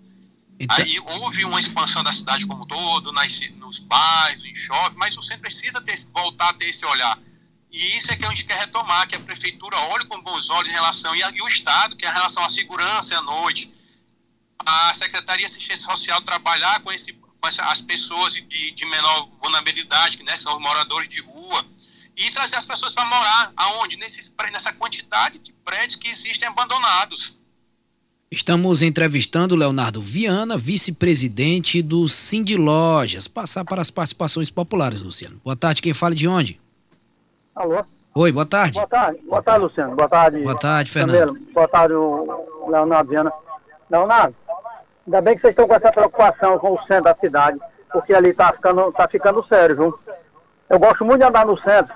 Então... 0.61 0.77
Aí 0.77 1.01
houve 1.01 1.47
uma 1.47 1.59
expansão 1.59 2.05
da 2.05 2.13
cidade 2.13 2.47
como 2.47 2.65
um 2.65 2.67
todo, 2.67 3.11
nas, 3.11 3.41
nos 3.57 3.79
bairros, 3.79 4.45
em 4.45 4.55
shopping, 4.55 4.97
mas 4.99 5.17
o 5.17 5.23
centro 5.23 5.41
precisa 5.41 5.81
ter, 5.81 5.97
voltar 6.13 6.51
a 6.51 6.53
ter 6.53 6.69
esse 6.69 6.85
olhar. 6.85 7.19
E 7.71 7.97
isso 7.97 8.13
é 8.13 8.17
que 8.17 8.25
a 8.25 8.29
gente 8.29 8.45
quer 8.45 8.59
retomar, 8.59 9.09
que 9.09 9.17
a 9.17 9.21
prefeitura 9.21 9.79
olhe 9.79 10.05
com 10.05 10.21
bons 10.21 10.51
olhos 10.51 10.69
em 10.69 10.75
relação, 10.75 11.17
e, 11.17 11.23
a, 11.23 11.31
e 11.31 11.41
o 11.41 11.49
Estado, 11.49 11.97
que 11.97 12.05
é 12.05 12.11
em 12.11 12.13
relação 12.13 12.45
à 12.45 12.51
segurança 12.51 13.17
à 13.17 13.23
noite, 13.23 13.75
a 14.65 14.95
Secretaria 14.95 15.47
de 15.47 15.53
Assistência 15.53 15.91
Social 15.91 16.21
trabalhar 16.23 16.81
com, 16.81 16.93
esse, 16.93 17.13
com 17.13 17.49
essa, 17.49 17.65
as 17.65 17.81
pessoas 17.81 18.35
de, 18.35 18.73
de 18.73 18.87
menor 18.87 19.29
vulnerabilidade, 19.41 20.19
que 20.19 20.25
né, 20.25 20.37
são 20.39 20.57
os 20.57 20.63
moradores 20.63 21.09
de 21.09 21.21
rua, 21.21 21.65
e 22.17 22.31
trazer 22.31 22.57
as 22.57 22.65
pessoas 22.65 22.93
para 22.95 23.05
morar 23.05 23.53
aonde? 23.57 23.97
Nesses, 23.97 24.35
nessa 24.51 24.73
quantidade 24.73 25.39
de 25.39 25.53
prédios 25.65 25.97
que 25.97 26.09
existem 26.09 26.49
abandonados. 26.49 27.37
Estamos 28.31 28.83
entrevistando 28.83 29.55
Leonardo 29.55 30.03
Viana, 30.03 30.57
vice-presidente 30.57 31.81
do 31.81 32.09
Cindy 32.09 32.57
Lojas. 32.57 33.29
Passar 33.29 33.65
para 33.65 33.81
as 33.81 33.91
participações 33.91 34.51
populares, 34.51 35.01
Luciano. 35.01 35.41
Boa 35.45 35.55
tarde, 35.55 35.81
quem 35.81 35.95
fala 35.95 36.15
de 36.15 36.27
onde? 36.27 36.61
Alô? 37.55 37.85
Oi, 38.15 38.33
boa 38.33 38.47
tarde. 38.47 38.75
Boa 38.75 38.87
tarde, 38.87 39.21
boa 39.27 39.43
tarde, 39.43 39.65
Luciano. 39.65 39.95
Boa 39.95 40.09
tarde. 40.09 40.43
Boa 40.43 40.59
tarde, 40.59 40.91
Fernando. 40.91 41.39
Boa 41.53 41.69
tarde, 41.69 41.95
Leonardo 42.69 43.11
Viana. 43.11 43.33
Leonardo, 43.91 44.35
Ainda 45.07 45.21
bem 45.21 45.37
que 45.37 45.43
vocês 45.43 45.53
estão 45.53 45.69
com 45.69 45.75
essa 45.75 45.93
preocupação 45.93 46.59
com 46.59 46.73
o 46.73 46.83
centro 46.83 47.05
da 47.05 47.15
cidade, 47.15 47.59
porque 47.93 48.13
ali 48.13 48.31
está 48.31 48.53
ficando, 48.53 48.91
tá 48.93 49.07
ficando 49.07 49.47
sério, 49.47 49.77
viu? 49.77 49.99
Eu 50.69 50.79
gosto 50.81 51.05
muito 51.05 51.21
de 51.21 51.27
andar 51.27 51.47
no 51.47 51.57
centro. 51.61 51.95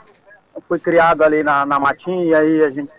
Eu 0.54 0.62
fui 0.68 0.78
criado 0.78 1.22
ali 1.22 1.42
na, 1.42 1.66
na 1.66 1.80
matinha, 1.80 2.38
aí 2.38 2.62
a 2.62 2.70
gente. 2.70 2.92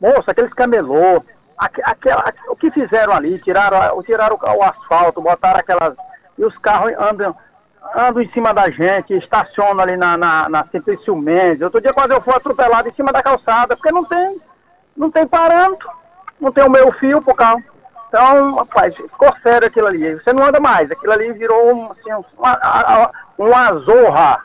Moça, 0.00 0.30
aqueles 0.30 0.52
camelô, 0.54 1.22
aquela, 1.58 2.32
o 2.48 2.56
que 2.56 2.70
fizeram 2.70 3.12
ali, 3.12 3.38
tiraram, 3.38 4.02
tiraram 4.02 4.38
o, 4.40 4.58
o 4.58 4.62
asfalto, 4.62 5.20
botaram 5.20 5.60
aquelas. 5.60 5.94
E 6.38 6.44
os 6.44 6.56
carros 6.56 6.92
andam, 6.98 7.36
andam 7.94 8.22
em 8.22 8.30
cima 8.30 8.54
da 8.54 8.70
gente, 8.70 9.12
estacionam 9.12 9.80
ali 9.80 9.98
na, 9.98 10.16
na, 10.16 10.48
na 10.48 10.66
Simplício 10.68 11.14
Mendes. 11.14 11.60
Outro 11.60 11.80
dia 11.80 11.92
quase 11.92 12.14
eu 12.14 12.22
fui 12.22 12.32
atropelado 12.32 12.88
em 12.88 12.94
cima 12.94 13.12
da 13.12 13.22
calçada, 13.22 13.76
porque 13.76 13.92
não 13.92 14.04
tem, 14.04 14.40
não 14.96 15.10
tem 15.10 15.26
parâmetro, 15.26 15.88
não 16.40 16.50
tem 16.50 16.64
o 16.64 16.70
meio 16.70 16.90
fio 16.92 17.20
pro 17.20 17.34
carro. 17.34 17.62
Então, 18.12 18.56
rapaz, 18.56 18.94
ficou 18.94 19.34
sério 19.42 19.66
aquilo 19.66 19.86
ali. 19.86 20.16
Você 20.16 20.34
não 20.34 20.44
anda 20.44 20.60
mais. 20.60 20.90
Aquilo 20.90 21.14
ali 21.14 21.32
virou 21.32 21.92
assim, 21.92 22.26
uma, 22.36 23.10
uma 23.38 23.72
zorra. 23.78 24.42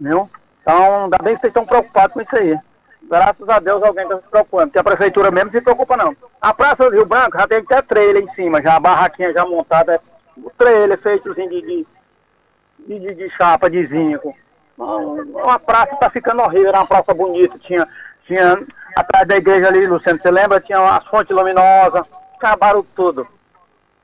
Viu? 0.00 0.28
Então, 0.60 1.04
ainda 1.04 1.18
bem 1.22 1.36
que 1.36 1.42
vocês 1.42 1.50
estão 1.50 1.64
preocupados 1.64 2.12
com 2.12 2.20
isso 2.20 2.36
aí. 2.36 2.58
Graças 3.04 3.48
a 3.48 3.60
Deus 3.60 3.84
alguém 3.84 4.02
está 4.02 4.16
se 4.16 4.28
preocupando. 4.28 4.66
Porque 4.66 4.80
a 4.80 4.84
prefeitura 4.84 5.30
mesmo 5.30 5.52
se 5.52 5.60
preocupa 5.60 5.96
não. 5.96 6.16
A 6.42 6.52
Praça 6.52 6.90
do 6.90 6.90
Rio 6.90 7.06
Branco 7.06 7.38
já 7.38 7.46
tem 7.46 7.58
até 7.58 7.80
trailer 7.82 8.24
em 8.24 8.34
cima, 8.34 8.60
já 8.60 8.74
a 8.74 8.80
barraquinha 8.80 9.32
já 9.32 9.46
montada. 9.46 10.00
O 10.36 10.50
trailer 10.50 10.98
feito 10.98 11.30
assim, 11.30 11.48
de, 11.48 11.62
de, 11.62 12.98
de, 12.98 13.14
de 13.14 13.30
chapa, 13.36 13.70
de 13.70 13.86
zinco. 13.86 14.34
Então, 14.74 15.48
a 15.48 15.58
praça 15.60 15.94
está 15.94 16.10
ficando 16.10 16.42
horrível, 16.42 16.70
era 16.70 16.80
uma 16.80 16.88
praça 16.88 17.14
bonita. 17.14 17.56
Tinha, 17.60 17.86
tinha 18.26 18.60
atrás 18.96 19.28
da 19.28 19.36
igreja 19.36 19.68
ali, 19.68 19.86
Luciano, 19.86 20.20
você 20.20 20.32
lembra? 20.32 20.60
Tinha 20.60 20.80
as 20.96 21.06
fontes 21.06 21.34
luminosas 21.34 22.08
acabaram 22.38 22.84
tudo. 22.94 23.26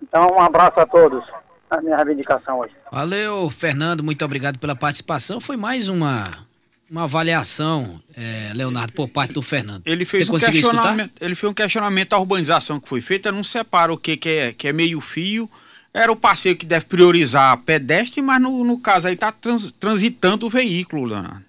Então, 0.02 0.28
um 0.32 0.40
abraço 0.40 0.78
a 0.78 0.86
todos. 0.86 1.24
A 1.70 1.80
minha 1.80 1.96
reivindicação 1.96 2.58
hoje. 2.58 2.74
Valeu, 2.92 3.50
Fernando. 3.50 4.04
Muito 4.04 4.24
obrigado 4.24 4.58
pela 4.58 4.76
participação. 4.76 5.40
Foi 5.40 5.56
mais 5.56 5.88
uma 5.88 6.44
uma 6.90 7.04
avaliação, 7.04 8.00
é, 8.16 8.52
Leonardo, 8.54 8.92
por 8.92 9.08
parte 9.08 9.32
do 9.32 9.42
Fernando. 9.42 9.82
Ele 9.86 10.04
fez, 10.04 10.28
um 10.28 10.38
questionamento, 10.38 11.12
ele 11.20 11.34
fez 11.34 11.50
um 11.50 11.54
questionamento 11.54 12.12
à 12.12 12.18
urbanização 12.18 12.78
que 12.78 12.88
foi 12.88 13.00
feita, 13.00 13.32
não 13.32 13.42
separa 13.42 13.92
o 13.92 13.96
que, 13.96 14.16
que, 14.16 14.28
é, 14.28 14.52
que 14.52 14.68
é 14.68 14.72
meio 14.72 15.00
fio. 15.00 15.50
Era 15.92 16.12
o 16.12 16.16
passeio 16.16 16.56
que 16.56 16.66
deve 16.66 16.84
priorizar 16.84 17.56
pedestre, 17.58 18.20
mas 18.20 18.40
no, 18.40 18.62
no 18.64 18.78
caso 18.78 19.08
aí 19.08 19.14
está 19.14 19.32
trans, 19.32 19.72
transitando 19.72 20.46
o 20.46 20.50
veículo, 20.50 21.06
Leonardo. 21.06 21.43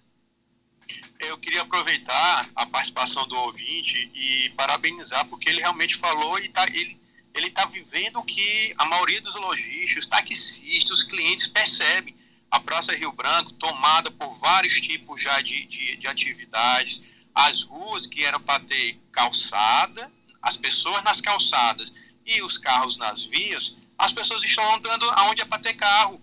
Aproveitar 1.66 2.50
a 2.56 2.66
participação 2.66 3.28
do 3.28 3.36
ouvinte 3.36 4.10
e 4.14 4.50
parabenizar, 4.52 5.26
porque 5.26 5.50
ele 5.50 5.62
realmente 5.62 5.96
falou 5.96 6.40
e 6.40 6.50
tá, 6.50 6.66
ele 6.70 6.98
ele 7.36 7.48
está 7.48 7.66
vivendo 7.66 8.20
o 8.20 8.24
que 8.24 8.74
a 8.78 8.86
maioria 8.86 9.22
dos 9.22 9.36
lojistas, 9.36 10.08
taxistas, 10.08 11.00
os 11.00 11.04
clientes 11.04 11.48
percebem 11.48 12.16
a 12.50 12.62
Praça 12.62 12.96
Rio 12.96 13.12
Branco 13.12 13.52
tomada 13.54 14.10
por 14.10 14.38
vários 14.40 14.80
tipos 14.80 15.22
já 15.22 15.42
de, 15.42 15.66
de, 15.66 15.98
de 15.98 16.08
atividades, 16.08 17.04
as 17.34 17.64
ruas 17.64 18.08
que 18.08 18.24
eram 18.24 18.40
para 18.40 18.64
ter 18.64 18.98
calçada, 19.12 20.10
as 20.42 20.56
pessoas 20.56 21.04
nas 21.04 21.20
calçadas 21.20 21.92
e 22.26 22.42
os 22.42 22.58
carros 22.58 22.96
nas 22.96 23.26
vias, 23.26 23.76
as 23.98 24.14
pessoas 24.14 24.42
estão 24.42 24.74
andando 24.74 25.10
aonde 25.12 25.42
é 25.42 25.46
para 25.46 25.62
ter 25.62 25.74
carro. 25.74 26.22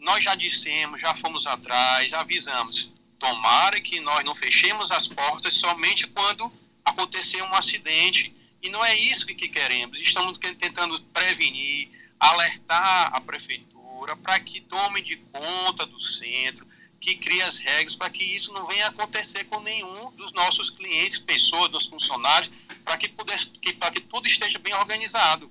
Nós 0.00 0.24
já 0.24 0.34
dissemos, 0.34 1.00
já 1.00 1.14
fomos 1.14 1.46
atrás, 1.46 2.12
avisamos. 2.12 2.91
Tomara 3.22 3.80
que 3.80 4.00
nós 4.00 4.24
não 4.24 4.34
fechemos 4.34 4.90
as 4.90 5.06
portas 5.06 5.54
somente 5.54 6.08
quando 6.08 6.52
acontecer 6.84 7.40
um 7.40 7.54
acidente. 7.54 8.34
E 8.60 8.68
não 8.68 8.84
é 8.84 8.96
isso 8.96 9.24
que 9.26 9.48
queremos. 9.48 10.00
Estamos 10.00 10.36
tentando 10.58 11.00
prevenir, 11.14 11.88
alertar 12.18 13.14
a 13.14 13.20
prefeitura 13.20 14.16
para 14.16 14.40
que 14.40 14.60
tome 14.62 15.02
de 15.02 15.14
conta 15.16 15.86
do 15.86 16.00
centro, 16.00 16.66
que 17.00 17.14
crie 17.14 17.40
as 17.42 17.58
regras 17.58 17.94
para 17.94 18.10
que 18.10 18.24
isso 18.24 18.52
não 18.52 18.66
venha 18.66 18.88
acontecer 18.88 19.44
com 19.44 19.60
nenhum 19.60 20.10
dos 20.16 20.32
nossos 20.32 20.68
clientes, 20.70 21.20
pessoas, 21.20 21.70
dos 21.70 21.86
funcionários, 21.86 22.50
para 22.84 22.96
que, 22.96 23.08
que, 23.08 23.72
que 23.72 24.00
tudo 24.00 24.26
esteja 24.26 24.58
bem 24.58 24.74
organizado. 24.74 25.48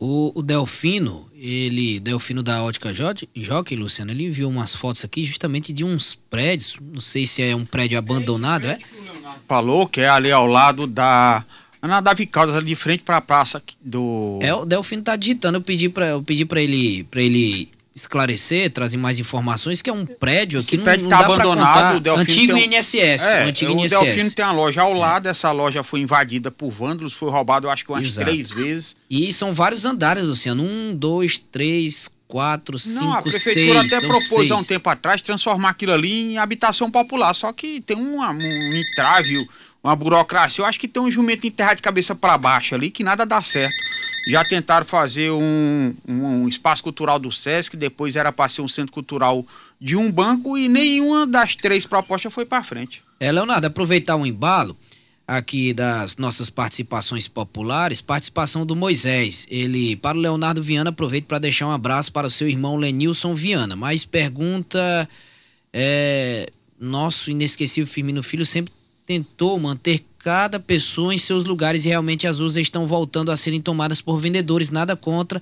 O, 0.00 0.32
o, 0.32 0.42
Delfino, 0.42 1.28
ele, 1.34 1.98
Delfino 1.98 2.40
da 2.40 2.62
Ótica 2.62 2.94
Jockey, 2.94 3.74
Luciano, 3.74 4.12
ele 4.12 4.26
enviou 4.26 4.48
umas 4.48 4.72
fotos 4.72 5.04
aqui 5.04 5.24
justamente 5.24 5.72
de 5.72 5.84
uns 5.84 6.14
prédios, 6.14 6.76
não 6.80 7.00
sei 7.00 7.26
se 7.26 7.42
é 7.42 7.54
um 7.54 7.64
prédio 7.64 7.98
abandonado, 7.98 8.66
é? 8.66 8.78
Falou 9.48 9.88
que 9.88 10.00
é 10.00 10.08
ali 10.08 10.30
ao 10.30 10.46
lado 10.46 10.86
da 10.86 11.44
na 11.82 12.00
Davi 12.00 12.26
Caldas, 12.26 12.56
ali 12.56 12.66
de 12.66 12.76
frente 12.76 13.02
para 13.02 13.16
a 13.16 13.20
praça 13.20 13.62
do. 13.80 14.38
É, 14.40 14.54
o 14.54 14.64
Delfino 14.64 15.02
tá 15.02 15.16
digitando, 15.16 15.58
eu 15.58 15.62
pedi 15.62 15.88
para 15.88 16.06
eu 16.08 16.22
pedi 16.22 16.44
para 16.44 16.60
ele 16.60 17.04
para 17.04 17.20
ele 17.20 17.68
esclarecer, 18.00 18.70
trazer 18.70 18.96
mais 18.96 19.18
informações, 19.18 19.82
que 19.82 19.90
é 19.90 19.92
um 19.92 20.06
prédio 20.06 20.62
que 20.62 20.76
não, 20.76 20.84
prédio 20.84 21.02
não 21.04 21.10
tá 21.10 21.24
abandonado, 21.24 22.06
o 22.06 22.14
antigo 22.16 22.54
um... 22.54 22.56
INSS, 22.56 23.24
é, 23.24 23.44
o 23.44 23.48
antigo 23.48 23.72
o 23.72 23.84
INSS. 23.84 23.90
Delfino 23.90 24.30
tem 24.32 24.44
uma 24.44 24.52
loja 24.52 24.82
ao 24.82 24.92
lado, 24.92 25.28
é. 25.28 25.30
essa 25.30 25.50
loja 25.52 25.82
foi 25.82 26.00
invadida 26.00 26.50
por 26.50 26.70
vândalos, 26.70 27.14
foi 27.14 27.30
roubado 27.30 27.66
eu 27.66 27.70
acho 27.70 27.84
que 27.84 27.90
umas 27.90 28.04
Exato. 28.04 28.28
três 28.28 28.50
vezes. 28.50 28.96
E 29.10 29.32
são 29.32 29.52
vários 29.52 29.84
andares, 29.84 30.26
Luciano, 30.26 30.62
um, 30.62 30.94
dois, 30.94 31.38
três, 31.38 32.10
quatro, 32.26 32.78
cinco, 32.78 33.04
Não, 33.04 33.12
a 33.12 33.22
prefeitura 33.22 33.80
seis, 33.80 33.92
até 33.92 34.06
propôs 34.06 34.28
seis. 34.28 34.50
há 34.50 34.56
um 34.56 34.64
tempo 34.64 34.88
atrás 34.90 35.22
transformar 35.22 35.70
aquilo 35.70 35.92
ali 35.92 36.32
em 36.32 36.38
habitação 36.38 36.90
popular, 36.90 37.34
só 37.34 37.52
que 37.52 37.80
tem 37.80 37.96
um, 37.96 38.20
um 38.20 38.76
entrave, 38.76 39.48
uma 39.82 39.96
burocracia, 39.96 40.62
eu 40.62 40.66
acho 40.66 40.78
que 40.78 40.86
tem 40.86 41.02
um 41.02 41.10
jumento 41.10 41.46
enterrado 41.46 41.76
de 41.76 41.82
cabeça 41.82 42.14
para 42.14 42.36
baixo 42.36 42.74
ali, 42.74 42.90
que 42.90 43.02
nada 43.02 43.24
dá 43.24 43.42
certo. 43.42 43.87
Já 44.28 44.44
tentaram 44.44 44.84
fazer 44.84 45.30
um, 45.30 45.94
um, 46.06 46.46
espaço 46.46 46.82
cultural 46.82 47.18
do 47.18 47.32
Sesc, 47.32 47.76
depois 47.76 48.14
era 48.14 48.30
para 48.30 48.48
ser 48.48 48.60
um 48.60 48.68
centro 48.68 48.92
cultural 48.92 49.44
de 49.80 49.96
um 49.96 50.12
banco 50.12 50.58
e 50.58 50.68
nenhuma 50.68 51.26
das 51.26 51.56
três 51.56 51.86
propostas 51.86 52.32
foi 52.32 52.44
para 52.44 52.62
frente. 52.62 53.02
É, 53.18 53.32
Leonardo, 53.32 53.66
aproveitar 53.66 54.16
um 54.16 54.26
embalo 54.26 54.76
aqui 55.26 55.72
das 55.72 56.18
nossas 56.18 56.50
participações 56.50 57.26
populares, 57.26 58.02
participação 58.02 58.66
do 58.66 58.76
Moisés. 58.76 59.46
Ele, 59.50 59.96
para 59.96 60.16
o 60.16 60.20
Leonardo 60.20 60.62
Viana, 60.62 60.90
aproveito 60.90 61.24
para 61.24 61.38
deixar 61.38 61.66
um 61.66 61.72
abraço 61.72 62.12
para 62.12 62.26
o 62.26 62.30
seu 62.30 62.48
irmão 62.48 62.76
Lenilson 62.76 63.34
Viana. 63.34 63.76
Mas 63.76 64.04
pergunta, 64.04 65.08
é, 65.72 66.50
nosso 66.78 67.30
inesquecível 67.30 67.86
Firmino 67.86 68.22
Filho 68.22 68.44
sempre 68.44 68.72
tentou 69.06 69.58
manter 69.58 70.04
cada 70.28 70.60
pessoa 70.60 71.14
em 71.14 71.16
seus 71.16 71.44
lugares 71.44 71.86
e 71.86 71.88
realmente 71.88 72.26
as 72.26 72.38
ruas 72.38 72.54
estão 72.56 72.86
voltando 72.86 73.30
a 73.30 73.36
serem 73.36 73.62
tomadas 73.62 74.02
por 74.02 74.20
vendedores, 74.20 74.68
nada 74.68 74.94
contra 74.94 75.40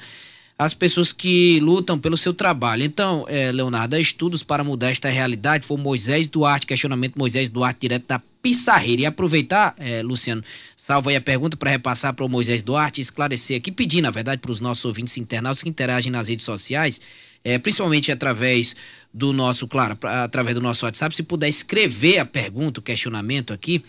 as 0.57 0.75
pessoas 0.75 1.13
que 1.13 1.59
lutam 1.59 1.99
pelo 1.99 2.17
seu 2.17 2.33
trabalho. 2.33 2.85
Então, 2.85 3.27
é, 3.29 3.51
Leonardo, 3.51 3.97
há 3.97 4.01
estudos 4.01 4.45
para 4.45 4.63
mudar 4.63 4.93
esta 4.93 5.09
realidade. 5.09 5.67
Foi 5.67 5.77
Moisés 5.77 6.29
Duarte, 6.29 6.69
questionamento 6.69 7.17
Moisés 7.17 7.49
Duarte, 7.49 7.81
direto 7.81 8.07
da 8.07 8.23
Pissarreira. 8.41 9.03
E 9.03 9.07
aproveitar, 9.07 9.75
é, 9.77 10.05
Luciano, 10.05 10.41
salvo 10.77 11.09
aí 11.11 11.17
a 11.17 11.21
pergunta 11.21 11.57
para 11.57 11.73
repassar 11.73 12.15
para 12.15 12.25
o 12.25 12.29
Moisés 12.29 12.63
Duarte 12.63 13.01
esclarecer 13.01 13.57
aqui, 13.57 13.73
pedir, 13.73 14.01
na 14.01 14.13
verdade, 14.13 14.41
para 14.41 14.53
os 14.53 14.61
nossos 14.61 14.85
ouvintes 14.85 15.19
internautas 15.19 15.65
que 15.65 15.69
interagem 15.69 16.13
nas 16.13 16.29
redes 16.29 16.45
sociais, 16.45 17.01
é, 17.43 17.59
principalmente 17.59 18.13
através 18.13 18.77
do 19.13 19.33
nosso, 19.33 19.67
claro, 19.67 19.97
pra, 19.97 20.23
através 20.23 20.55
do 20.55 20.63
nosso 20.63 20.87
WhatsApp, 20.87 21.17
se 21.17 21.25
puder 21.25 21.49
escrever 21.49 22.21
a 22.21 22.25
pergunta, 22.25 22.79
o 22.79 22.83
questionamento 22.83 23.53
aqui, 23.53 23.85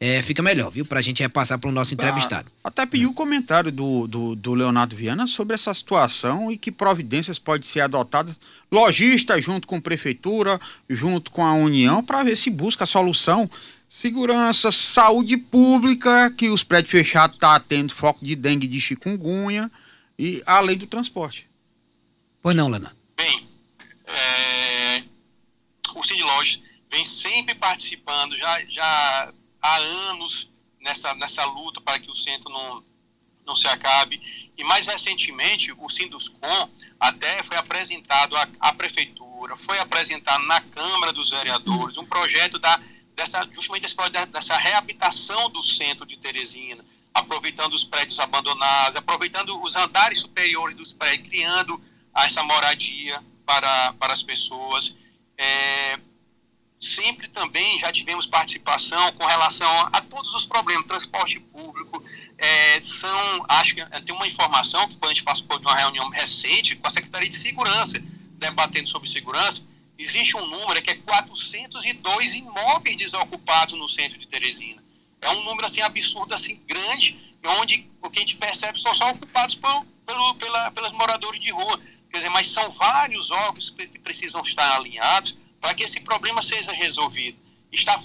é, 0.00 0.22
fica 0.22 0.40
melhor, 0.42 0.70
viu? 0.70 0.86
Para 0.86 1.00
a 1.00 1.02
gente 1.02 1.22
repassar 1.22 1.58
para 1.58 1.68
o 1.68 1.72
nosso 1.72 1.92
entrevistado. 1.92 2.50
Até 2.62 2.86
pediu 2.86 3.08
o 3.08 3.10
um 3.10 3.14
comentário 3.14 3.72
do, 3.72 4.06
do, 4.06 4.36
do, 4.36 4.54
Leonardo 4.54 4.94
Viana 4.94 5.26
sobre 5.26 5.54
essa 5.54 5.74
situação 5.74 6.52
e 6.52 6.56
que 6.56 6.70
providências 6.70 7.36
podem 7.36 7.66
ser 7.66 7.80
adotadas, 7.80 8.38
lojista 8.70 9.40
junto 9.40 9.66
com 9.66 9.76
a 9.76 9.80
prefeitura, 9.80 10.60
junto 10.88 11.32
com 11.32 11.44
a 11.44 11.52
União, 11.52 12.02
para 12.02 12.22
ver 12.22 12.36
se 12.36 12.48
busca 12.48 12.84
a 12.84 12.86
solução. 12.86 13.50
Segurança, 13.88 14.70
saúde 14.70 15.36
pública, 15.36 16.30
que 16.30 16.48
os 16.48 16.62
prédios 16.62 16.92
fechados 16.92 17.34
estão 17.34 17.50
tá 17.50 17.58
tendo 17.58 17.92
foco 17.92 18.24
de 18.24 18.36
dengue 18.36 18.68
de 18.68 18.80
chikungunya, 18.80 19.68
e 20.16 20.42
além 20.46 20.76
do 20.76 20.86
transporte. 20.86 21.48
Pois 22.40 22.54
não, 22.54 22.68
Leonardo. 22.68 22.96
Bem, 23.16 23.48
é, 24.06 25.02
o 25.94 26.04
Cid 26.04 26.22
Lojas 26.22 26.60
vem 26.90 27.04
sempre 27.04 27.54
participando, 27.54 28.36
já, 28.36 28.64
já 28.66 29.32
há 29.60 29.76
anos 29.76 30.48
nessa, 30.80 31.14
nessa 31.14 31.44
luta 31.44 31.80
para 31.80 31.98
que 31.98 32.10
o 32.10 32.14
centro 32.14 32.50
não, 32.50 32.82
não 33.46 33.56
se 33.56 33.66
acabe. 33.66 34.20
E 34.56 34.64
mais 34.64 34.86
recentemente, 34.86 35.72
o 35.72 35.88
Sinduscom 35.88 36.70
até 36.98 37.42
foi 37.42 37.56
apresentado 37.56 38.36
à, 38.36 38.48
à 38.60 38.72
prefeitura, 38.72 39.56
foi 39.56 39.78
apresentado 39.78 40.44
na 40.46 40.60
Câmara 40.60 41.12
dos 41.12 41.30
Vereadores 41.30 41.96
um 41.96 42.04
projeto 42.04 42.58
da, 42.58 42.80
dessa, 43.14 43.46
justamente 43.52 43.94
dessa 44.30 44.56
reabilitação 44.56 45.50
do 45.50 45.62
centro 45.62 46.06
de 46.06 46.16
Teresina, 46.16 46.84
aproveitando 47.12 47.72
os 47.72 47.84
prédios 47.84 48.18
abandonados, 48.20 48.96
aproveitando 48.96 49.60
os 49.62 49.74
andares 49.76 50.20
superiores 50.20 50.76
dos 50.76 50.92
prédios, 50.92 51.28
criando 51.28 51.80
essa 52.16 52.42
moradia 52.42 53.22
para, 53.44 53.92
para 53.94 54.12
as 54.12 54.22
pessoas. 54.22 54.94
É, 55.36 55.98
sempre 56.80 57.28
também 57.28 57.78
já 57.78 57.90
tivemos 57.90 58.26
participação 58.26 59.12
com 59.12 59.26
relação 59.26 59.68
a, 59.92 60.00
todos 60.00 60.32
os 60.34 60.46
problemas, 60.46 60.86
transporte 60.86 61.40
público, 61.40 62.02
é, 62.36 62.80
são, 62.80 63.44
acho 63.48 63.74
que 63.74 63.84
tem 64.02 64.14
uma 64.14 64.26
informação 64.26 64.86
que 64.86 64.94
quando 64.94 65.10
a 65.10 65.14
gente 65.14 65.24
participou 65.24 65.58
de 65.58 65.66
uma 65.66 65.74
reunião 65.74 66.08
recente 66.08 66.76
com 66.76 66.86
a 66.86 66.90
Secretaria 66.90 67.28
de 67.28 67.36
Segurança, 67.36 68.00
debatendo 68.38 68.88
sobre 68.88 69.08
segurança, 69.08 69.66
existe 69.98 70.36
um 70.36 70.46
número 70.46 70.80
que 70.80 70.90
é 70.90 70.94
402 70.94 72.34
imóveis 72.34 72.96
desocupados 72.96 73.76
no 73.76 73.88
centro 73.88 74.18
de 74.18 74.26
Teresina. 74.26 74.82
É 75.20 75.28
um 75.30 75.44
número 75.44 75.66
assim 75.66 75.80
absurdo, 75.80 76.32
assim 76.32 76.62
grande, 76.64 77.34
onde 77.44 77.90
o 78.00 78.08
que 78.08 78.20
a 78.20 78.22
gente 78.22 78.36
percebe 78.36 78.80
são 78.80 78.94
só 78.94 79.10
ocupados 79.10 79.56
por, 79.56 79.84
pelo, 80.06 80.34
pela, 80.36 80.70
pelos 80.70 80.92
moradores 80.92 81.40
de 81.40 81.50
rua. 81.50 81.80
Quer 82.08 82.18
dizer, 82.18 82.30
mas 82.30 82.46
são 82.46 82.70
vários 82.70 83.32
órgãos 83.32 83.70
que 83.70 83.98
precisam 83.98 84.40
estar 84.42 84.76
alinhados 84.76 85.36
para 85.60 85.74
que 85.74 85.82
esse 85.82 86.00
problema 86.00 86.42
seja 86.42 86.72
resolvido. 86.72 87.38
Está, 87.70 88.00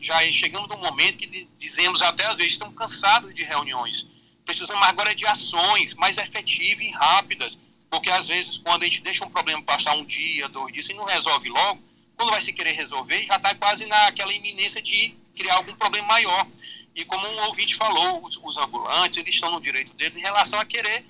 já 0.00 0.32
chegamos 0.32 0.68
num 0.68 0.78
momento 0.78 1.18
que 1.18 1.48
dizemos 1.56 2.02
até 2.02 2.26
às 2.26 2.36
vezes 2.36 2.54
estamos 2.54 2.74
cansados 2.74 3.32
de 3.34 3.44
reuniões. 3.44 4.06
Precisamos 4.44 4.86
agora 4.86 5.14
de 5.14 5.26
ações 5.26 5.94
mais 5.94 6.18
efetivas 6.18 6.82
e 6.82 6.90
rápidas, 6.90 7.58
porque 7.88 8.10
às 8.10 8.26
vezes 8.26 8.58
quando 8.58 8.82
a 8.82 8.86
gente 8.86 9.02
deixa 9.02 9.24
um 9.24 9.30
problema 9.30 9.62
passar 9.62 9.94
um 9.94 10.04
dia, 10.04 10.48
dois 10.48 10.72
dias 10.72 10.88
e 10.88 10.94
não 10.94 11.04
resolve 11.04 11.48
logo, 11.48 11.80
quando 12.16 12.30
vai 12.30 12.40
se 12.40 12.52
querer 12.52 12.72
resolver, 12.72 13.24
já 13.26 13.36
está 13.36 13.54
quase 13.54 13.86
naquela 13.86 14.32
iminência 14.32 14.82
de 14.82 15.14
criar 15.36 15.54
algum 15.54 15.74
problema 15.76 16.08
maior. 16.08 16.46
E 16.94 17.04
como 17.04 17.26
um 17.26 17.46
ouvinte 17.46 17.74
falou, 17.74 18.22
os, 18.24 18.36
os 18.42 18.56
ambulantes, 18.56 19.18
eles 19.18 19.34
estão 19.34 19.50
no 19.50 19.60
direito 19.60 19.92
deles 19.94 20.16
em 20.16 20.20
relação 20.20 20.60
a 20.60 20.64
querer 20.64 21.04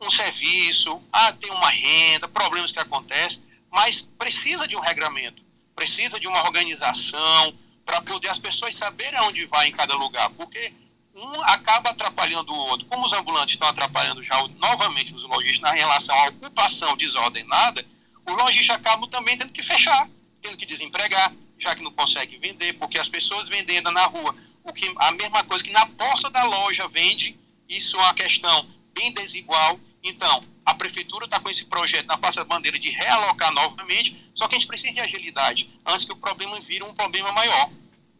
um 0.00 0.10
serviço, 0.10 1.02
a 1.12 1.32
ter 1.32 1.50
uma 1.50 1.70
renda, 1.70 2.28
problemas 2.28 2.72
que 2.72 2.78
acontecem 2.78 3.43
mas 3.74 4.02
precisa 4.02 4.68
de 4.68 4.76
um 4.76 4.80
regramento, 4.80 5.44
precisa 5.74 6.20
de 6.20 6.28
uma 6.28 6.44
organização 6.44 7.52
para 7.84 8.00
poder 8.00 8.28
as 8.28 8.38
pessoas 8.38 8.76
saberem 8.76 9.18
aonde 9.18 9.44
vai 9.46 9.66
em 9.66 9.72
cada 9.72 9.96
lugar, 9.96 10.30
porque 10.30 10.72
um 11.12 11.42
acaba 11.42 11.90
atrapalhando 11.90 12.52
o 12.52 12.56
outro. 12.56 12.86
Como 12.86 13.04
os 13.04 13.12
ambulantes 13.12 13.54
estão 13.54 13.66
atrapalhando 13.66 14.22
já 14.22 14.36
novamente 14.58 15.12
os 15.12 15.24
lojistas 15.24 15.60
na 15.60 15.72
relação 15.72 16.14
à 16.20 16.28
ocupação 16.28 16.96
desordenada, 16.96 17.84
os 18.24 18.36
lojistas 18.36 18.76
acabam 18.76 19.10
também 19.10 19.36
tendo 19.36 19.52
que 19.52 19.62
fechar, 19.62 20.08
tendo 20.40 20.56
que 20.56 20.64
desempregar. 20.64 21.32
já 21.58 21.74
que 21.74 21.82
não 21.82 21.92
consegue 21.92 22.36
vender, 22.38 22.74
porque 22.74 22.98
as 22.98 23.08
pessoas 23.08 23.48
vendendo 23.48 23.90
na 23.90 24.06
rua, 24.06 24.34
o 24.62 24.72
que, 24.72 24.92
a 24.98 25.12
mesma 25.12 25.42
coisa 25.44 25.64
que 25.64 25.72
na 25.72 25.86
porta 25.86 26.30
da 26.30 26.44
loja 26.44 26.86
vende, 26.88 27.36
isso 27.68 27.96
é 27.96 28.00
uma 28.00 28.14
questão 28.14 28.68
bem 28.92 29.12
desigual. 29.12 29.80
Então, 30.02 30.42
a 30.64 30.74
prefeitura 30.74 31.26
está 31.26 31.38
com 31.38 31.50
esse 31.50 31.64
projeto 31.64 32.06
na 32.06 32.16
Praça 32.16 32.44
Bandeira 32.44 32.78
de 32.78 32.90
realocar 32.90 33.52
novamente, 33.52 34.30
só 34.34 34.48
que 34.48 34.56
a 34.56 34.58
gente 34.58 34.68
precisa 34.68 34.94
de 34.94 35.00
agilidade, 35.00 35.68
antes 35.86 36.06
que 36.06 36.12
o 36.12 36.16
problema 36.16 36.58
vire 36.60 36.84
um 36.84 36.94
problema 36.94 37.32
maior. 37.32 37.70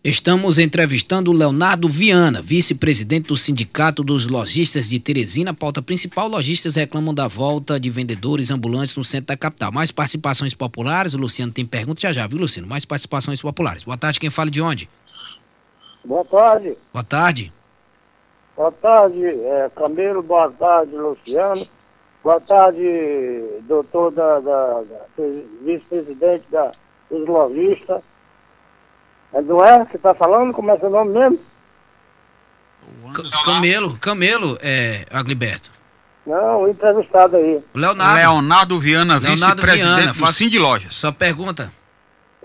Estamos 0.06 0.58
entrevistando 0.58 1.30
o 1.30 1.34
Leonardo 1.34 1.88
Viana, 1.88 2.42
vice-presidente 2.42 3.28
do 3.28 3.38
Sindicato 3.38 4.04
dos 4.04 4.26
Lojistas 4.26 4.90
de 4.90 4.98
Teresina. 4.98 5.54
Pauta 5.54 5.80
principal: 5.80 6.28
lojistas 6.28 6.76
reclamam 6.76 7.14
da 7.14 7.26
volta 7.26 7.80
de 7.80 7.88
vendedores 7.88 8.50
ambulantes 8.50 8.94
no 8.96 9.02
centro 9.02 9.28
da 9.28 9.36
capital. 9.36 9.72
Mais 9.72 9.90
participações 9.90 10.52
populares? 10.52 11.14
O 11.14 11.18
Luciano 11.18 11.50
tem 11.50 11.64
pergunta 11.64 12.02
já 12.02 12.12
já, 12.12 12.26
viu, 12.26 12.38
Luciano? 12.38 12.68
Mais 12.68 12.84
participações 12.84 13.40
populares. 13.40 13.82
Boa 13.82 13.96
tarde, 13.96 14.20
quem 14.20 14.28
fala 14.28 14.50
de 14.50 14.60
onde? 14.60 14.90
Boa 16.04 16.24
tarde. 16.26 16.76
Boa 16.92 17.04
tarde. 17.04 17.50
Boa 18.54 18.72
tarde, 18.72 19.24
é, 19.24 19.70
Camilo. 19.74 20.22
Boa 20.22 20.50
tarde, 20.50 20.94
Luciano. 20.94 21.66
Boa 22.24 22.40
tarde, 22.40 22.80
doutor 23.68 24.10
da, 24.10 24.40
da, 24.40 24.80
da 24.80 25.24
vice-presidente 25.62 26.46
da, 26.50 26.72
dos 27.10 27.28
lojistas. 27.28 28.02
É 29.30 29.42
do 29.42 29.62
é 29.62 29.84
que 29.84 29.96
está 29.96 30.14
falando? 30.14 30.54
Como 30.54 30.70
é 30.70 30.78
seu 30.78 30.88
nome 30.88 31.12
mesmo? 31.12 31.38
Camelo, 33.44 33.98
Camelo, 33.98 34.56
é, 34.62 35.04
Agliberto. 35.12 35.70
Não, 36.26 36.62
o 36.62 36.68
entrevistado 36.68 37.36
aí. 37.36 37.62
Leonardo. 37.74 38.16
Leonardo 38.16 38.80
Viana, 38.80 39.20
vice-presidente 39.20 40.18
do 40.18 40.26
Sim 40.28 40.48
de 40.48 40.58
Lojas. 40.58 40.94
Sua 40.94 41.12
pergunta. 41.12 41.70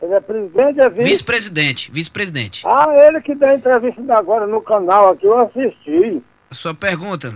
Ele 0.01 0.13
é 0.13 0.19
presidente, 0.19 0.81
é 0.81 0.89
vice? 0.89 1.03
Vice-presidente, 1.03 1.91
vice-presidente. 1.91 2.67
Ah, 2.67 2.87
ele 3.07 3.21
que 3.21 3.33
deu 3.33 3.55
entrevista 3.55 4.01
agora 4.13 4.45
no 4.45 4.61
canal 4.61 5.11
aqui, 5.11 5.25
eu 5.25 5.39
assisti. 5.39 6.21
A 6.51 6.53
sua 6.53 6.73
pergunta. 6.73 7.33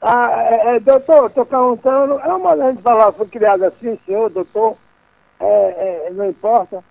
Ah, 0.00 0.30
é, 0.42 0.76
é, 0.76 0.80
doutor, 0.80 1.26
estou 1.26 1.44
perguntando, 1.44 2.20
é 2.20 2.32
uma 2.32 2.56
gente 2.56 2.82
falar, 2.82 3.10
foi 3.12 3.26
criado 3.26 3.64
assim, 3.64 3.98
senhor, 4.06 4.30
doutor, 4.30 4.76
é, 5.40 6.06
é, 6.06 6.10
não 6.12 6.28
importa. 6.28 6.84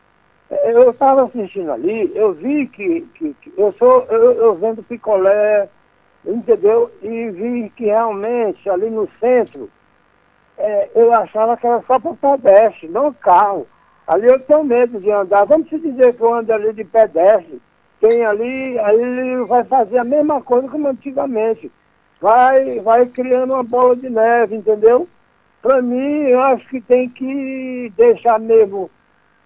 Eu 0.49 0.91
estava 0.91 1.23
assistindo 1.23 1.71
ali, 1.71 2.11
eu 2.15 2.33
vi 2.33 2.67
que, 2.67 3.01
que, 3.15 3.33
que 3.33 3.53
eu 3.57 3.73
sou, 3.73 4.05
eu, 4.09 4.33
eu, 4.33 4.55
vendo 4.55 4.83
picolé, 4.83 5.69
entendeu? 6.25 6.91
E 7.01 7.29
vi 7.29 7.69
que 7.75 7.85
realmente 7.85 8.69
ali 8.69 8.89
no 8.89 9.09
centro, 9.19 9.69
é, 10.57 10.89
eu 10.95 11.13
achava 11.13 11.55
que 11.55 11.67
era 11.67 11.81
só 11.87 11.99
para 11.99 12.37
pedestre, 12.37 12.87
não 12.87 13.13
carro. 13.13 13.67
Ali 14.07 14.27
eu 14.27 14.39
tenho 14.39 14.63
medo 14.63 14.99
de 14.99 15.11
andar. 15.11 15.45
Vamos 15.45 15.69
se 15.69 15.77
dizer 15.79 16.15
que 16.15 16.21
eu 16.21 16.33
ando 16.33 16.53
ali 16.53 16.71
de 16.73 16.85
pedestre. 16.85 17.61
Tem 17.99 18.25
ali, 18.25 18.79
aí 18.79 19.01
ele 19.01 19.43
vai 19.43 19.65
fazer 19.65 19.97
a 19.97 20.03
mesma 20.03 20.41
coisa 20.41 20.69
como 20.69 20.87
antigamente. 20.87 21.69
Vai, 22.19 22.79
vai 22.79 23.05
criando 23.05 23.53
uma 23.53 23.63
bola 23.63 23.95
de 23.95 24.09
neve, 24.09 24.55
entendeu? 24.55 25.07
Para 25.61 25.81
mim, 25.81 26.23
eu 26.23 26.39
acho 26.41 26.67
que 26.67 26.81
tem 26.81 27.09
que 27.09 27.91
deixar 27.95 28.39
mesmo 28.39 28.89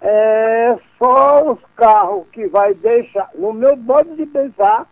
é 0.02 0.80
só 0.98 1.52
os 1.52 1.60
carros 1.76 2.26
que 2.32 2.48
vai 2.48 2.74
deixar, 2.74 3.30
no 3.36 3.54
meu 3.54 3.78
modo 3.78 4.16
de 4.16 4.26
pensar, 4.26 4.88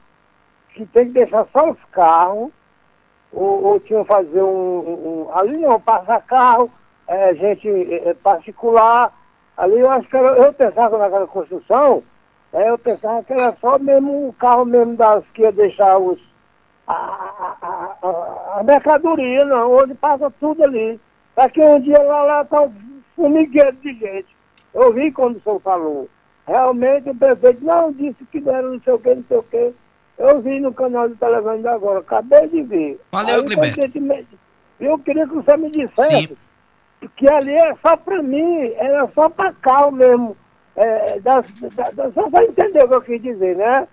que 0.73 0.85
tem 0.85 1.07
que 1.07 1.13
deixar 1.13 1.47
só 1.51 1.71
os 1.71 1.83
carros, 1.91 2.51
ou, 3.33 3.63
ou 3.63 3.79
tinham 3.79 4.05
fazer 4.05 4.41
um, 4.41 5.27
um, 5.27 5.29
ali 5.33 5.57
não, 5.57 5.79
passa 5.81 6.21
carro, 6.21 6.71
é, 7.07 7.33
gente 7.33 7.67
é, 7.67 8.13
particular, 8.13 9.11
ali 9.57 9.79
eu 9.79 9.89
acho 9.89 10.07
que 10.07 10.15
era, 10.15 10.29
eu 10.37 10.53
pensava 10.53 10.97
naquela 10.99 11.25
construção, 11.25 12.03
é, 12.53 12.69
eu 12.69 12.77
pensava 12.77 13.23
que 13.23 13.33
era 13.33 13.51
só 13.53 13.79
mesmo 13.79 14.29
o 14.29 14.33
carro 14.33 14.65
mesmo 14.65 14.95
das 14.95 15.23
que 15.33 15.41
ia 15.41 15.51
deixar 15.51 15.97
os 15.97 16.19
a, 16.89 17.55
a, 17.61 18.07
a, 18.07 18.59
a 18.59 18.63
mercadoria, 18.63 19.45
não, 19.45 19.71
onde 19.71 19.93
passa 19.93 20.31
tudo 20.39 20.63
ali. 20.63 20.99
Daqui 21.35 21.61
um 21.61 21.79
dia 21.79 22.01
lá, 22.01 22.23
lá 22.23 22.45
tá 22.45 22.63
um 22.63 22.73
formigueiro 23.15 23.73
de 23.77 23.93
gente. 23.93 24.27
Eu 24.73 24.91
vi 24.91 25.11
quando 25.11 25.37
o 25.37 25.41
senhor 25.41 25.59
falou. 25.61 26.09
Realmente 26.47 27.09
o 27.09 27.15
prefeito 27.15 27.63
não 27.63 27.91
disse 27.91 28.25
que 28.31 28.41
deram 28.41 28.73
não 28.73 28.81
sei 28.81 28.93
o 28.93 28.99
que, 28.99 29.15
não 29.15 29.23
sei 29.27 29.37
o 29.37 29.43
que. 29.43 29.73
Eu 30.17 30.41
vi 30.41 30.59
no 30.59 30.73
canal 30.73 31.09
televisão 31.11 31.51
ainda 31.53 31.71
agora, 31.71 31.99
acabei 31.99 32.47
de 32.47 32.63
ver. 32.63 32.99
Valeu, 33.11 33.45
Cliberto. 33.45 33.79
Eu 34.79 34.97
queria 34.99 35.27
que 35.27 35.35
você 35.35 35.57
me 35.57 35.69
dissesse 35.69 36.27
Sim. 36.27 37.09
que 37.15 37.29
ali 37.29 37.53
é 37.53 37.75
só 37.81 37.95
para 37.95 38.21
mim, 38.23 38.73
era 38.77 39.07
só 39.13 39.29
para 39.29 39.53
cá 39.53 39.89
mesmo. 39.91 40.35
É, 40.75 41.19
das, 41.19 41.45
das, 41.93 42.13
só 42.13 42.29
para 42.29 42.45
entender 42.45 42.83
o 42.83 42.87
que 42.87 42.93
eu 42.93 43.01
quis 43.01 43.21
dizer, 43.21 43.55
né? 43.57 43.87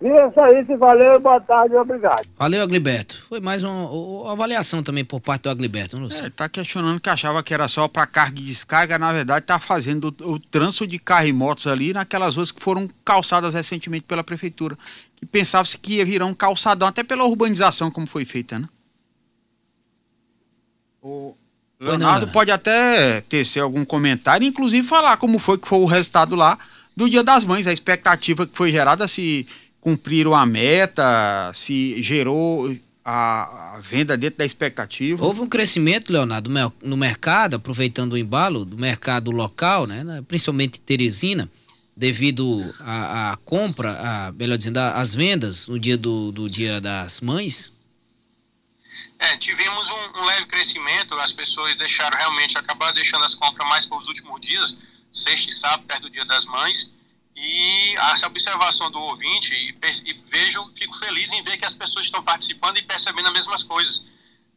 E 0.00 0.06
é 0.06 0.60
isso, 0.60 0.78
valeu, 0.78 1.18
boa 1.18 1.40
tarde, 1.40 1.74
obrigado. 1.74 2.24
Valeu, 2.36 2.62
Agliberto. 2.62 3.24
Foi 3.28 3.40
mais 3.40 3.64
uma, 3.64 3.90
uma 3.90 4.32
avaliação 4.32 4.80
também 4.80 5.04
por 5.04 5.20
parte 5.20 5.42
do 5.42 5.50
Agliberto, 5.50 5.98
não 5.98 6.08
sei. 6.08 6.26
É, 6.26 6.30
tá 6.30 6.48
questionando 6.48 7.00
que 7.00 7.10
achava 7.10 7.42
que 7.42 7.52
era 7.52 7.66
só 7.66 7.88
para 7.88 8.06
carga 8.06 8.38
e 8.38 8.44
descarga, 8.44 8.96
na 8.96 9.12
verdade 9.12 9.44
tá 9.44 9.58
fazendo 9.58 10.14
o, 10.20 10.34
o 10.34 10.38
trânsito 10.38 10.86
de 10.86 11.00
carro 11.00 11.26
e 11.26 11.32
motos 11.32 11.66
ali 11.66 11.92
naquelas 11.92 12.36
ruas 12.36 12.52
que 12.52 12.62
foram 12.62 12.88
calçadas 13.04 13.54
recentemente 13.54 14.04
pela 14.06 14.22
prefeitura. 14.22 14.78
E 15.20 15.26
pensava-se 15.26 15.76
que 15.76 15.94
ia 15.94 16.04
virar 16.04 16.26
um 16.26 16.34
calçadão, 16.34 16.86
até 16.86 17.02
pela 17.02 17.24
urbanização 17.24 17.90
como 17.90 18.06
foi 18.06 18.24
feita, 18.24 18.56
né? 18.56 18.68
O 21.02 21.34
Leonardo 21.80 22.26
não, 22.26 22.32
pode 22.32 22.52
até 22.52 23.20
tecer 23.22 23.60
algum 23.60 23.84
comentário, 23.84 24.46
inclusive 24.46 24.86
falar 24.86 25.16
como 25.16 25.40
foi 25.40 25.58
que 25.58 25.66
foi 25.66 25.78
o 25.78 25.86
resultado 25.86 26.36
lá 26.36 26.56
do 26.96 27.08
Dia 27.08 27.24
das 27.24 27.44
Mães, 27.44 27.66
a 27.66 27.72
expectativa 27.72 28.46
que 28.46 28.56
foi 28.56 28.70
gerada 28.70 29.08
se 29.08 29.46
cumpriram 29.80 30.34
a 30.34 30.44
meta, 30.44 31.52
se 31.54 32.02
gerou 32.02 32.74
a, 33.04 33.76
a, 33.76 33.80
venda 33.80 34.16
dentro 34.16 34.38
da 34.38 34.44
expectativa. 34.44 35.24
Houve 35.24 35.40
um 35.40 35.48
crescimento, 35.48 36.12
Leonardo, 36.12 36.50
no 36.82 36.96
mercado, 36.96 37.56
aproveitando 37.56 38.12
o 38.12 38.18
embalo 38.18 38.64
do 38.64 38.76
mercado 38.76 39.30
local, 39.30 39.86
né, 39.86 40.04
né 40.04 40.22
principalmente 40.26 40.80
Teresina, 40.80 41.50
devido 41.96 42.74
à 42.80 43.38
compra, 43.44 43.98
a, 43.98 44.32
melhor 44.32 44.58
dizendo, 44.58 44.78
às 44.78 45.14
vendas 45.14 45.66
no 45.66 45.78
dia 45.78 45.96
do, 45.96 46.30
do 46.32 46.50
Dia 46.50 46.80
das 46.80 47.20
Mães? 47.20 47.72
É, 49.18 49.36
tivemos 49.36 49.90
um, 49.90 50.20
um, 50.20 50.24
leve 50.26 50.46
crescimento, 50.46 51.14
as 51.14 51.32
pessoas 51.32 51.76
deixaram 51.76 52.16
realmente, 52.16 52.56
acabaram 52.56 52.94
deixando 52.94 53.24
as 53.24 53.34
compras 53.34 53.68
mais 53.68 53.84
para 53.84 53.98
os 53.98 54.06
últimos 54.06 54.40
dias, 54.40 54.76
sexta 55.12 55.50
e 55.50 55.52
sábado, 55.52 55.82
perto 55.88 56.02
do 56.02 56.10
Dia 56.10 56.24
das 56.24 56.46
Mães, 56.46 56.88
e 57.40 57.94
essa 57.96 58.26
observação 58.26 58.90
do 58.90 58.98
ouvinte, 58.98 59.54
e, 59.54 59.70
e, 60.04 60.12
vejo, 60.12 60.68
fico 60.74 60.96
feliz 60.98 61.30
em 61.30 61.40
ver 61.40 61.56
que 61.56 61.64
as 61.64 61.74
pessoas 61.74 62.06
estão 62.06 62.20
participando 62.20 62.78
e 62.78 62.82
percebendo 62.82 63.28
as 63.28 63.32
mesmas 63.32 63.62
coisas. 63.62 64.02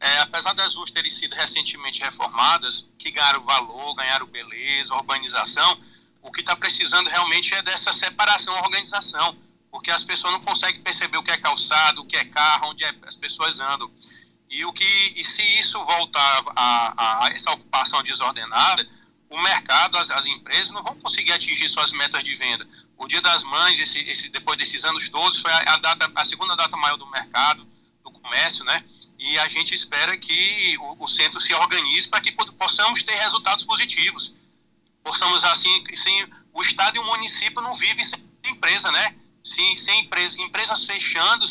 É, 0.00 0.18
apesar 0.18 0.52
das 0.52 0.74
ruas 0.74 0.90
terem 0.90 1.10
sido 1.10 1.32
recentemente 1.36 2.02
reformadas, 2.02 2.84
que 2.98 3.12
ganharam 3.12 3.40
valor, 3.44 3.94
ganharam 3.94 4.26
beleza, 4.26 4.94
urbanização, 4.94 5.78
o 6.20 6.32
que 6.32 6.40
está 6.40 6.56
precisando 6.56 7.08
realmente 7.08 7.54
é 7.54 7.62
dessa 7.62 7.92
separação, 7.92 8.52
organização, 8.56 9.36
porque 9.70 9.92
as 9.92 10.02
pessoas 10.02 10.32
não 10.32 10.40
conseguem 10.40 10.82
perceber 10.82 11.18
o 11.18 11.22
que 11.22 11.30
é 11.30 11.36
calçado, 11.36 12.02
o 12.02 12.04
que 12.04 12.16
é 12.16 12.24
carro, 12.24 12.70
onde 12.70 12.82
é, 12.82 12.92
as 13.06 13.14
pessoas 13.14 13.60
andam. 13.60 13.88
E, 14.50 14.64
o 14.64 14.72
que, 14.72 15.12
e 15.14 15.22
se 15.22 15.42
isso 15.56 15.82
voltar 15.84 16.42
a, 16.56 17.26
a 17.26 17.28
essa 17.28 17.52
ocupação 17.52 18.02
desordenada, 18.02 18.88
o 19.32 19.42
mercado, 19.42 19.96
as, 19.96 20.10
as, 20.10 20.26
empresas 20.26 20.70
não 20.70 20.82
vão 20.82 20.94
conseguir 20.96 21.32
atingir 21.32 21.68
suas 21.68 21.90
metas 21.92 22.22
de 22.22 22.34
venda. 22.34 22.68
O 22.98 23.08
Dia 23.08 23.20
das 23.20 23.42
Mães, 23.44 23.78
esse, 23.78 23.98
esse, 24.00 24.28
depois 24.28 24.58
desses 24.58 24.84
anos 24.84 25.08
todos, 25.08 25.40
foi 25.40 25.50
a, 25.50 25.74
a, 25.74 25.76
data, 25.78 26.12
a 26.14 26.24
segunda 26.24 26.54
data 26.54 26.76
maior 26.76 26.96
do 26.96 27.10
mercado, 27.10 27.66
do 28.04 28.10
comércio, 28.10 28.64
né? 28.64 28.84
E 29.18 29.38
a 29.38 29.48
gente 29.48 29.74
espera 29.74 30.16
que 30.18 30.76
o, 30.78 31.04
o 31.04 31.08
centro 31.08 31.40
se 31.40 31.54
organize 31.54 32.08
para 32.08 32.20
que 32.20 32.32
possamos 32.32 33.02
ter 33.02 33.14
resultados 33.14 33.64
positivos. 33.64 34.34
Possamos, 35.02 35.44
assim, 35.44 35.82
sem, 35.94 36.28
o 36.52 36.62
Estado 36.62 36.96
e 36.96 37.00
o 37.00 37.06
município 37.06 37.62
não 37.62 37.74
vivem 37.74 38.04
sem 38.04 38.20
empresa, 38.44 38.92
né? 38.92 39.16
Sem, 39.42 39.76
sem 39.76 40.00
empresa, 40.00 40.40
empresas 40.42 40.84
fechando, 40.84 41.46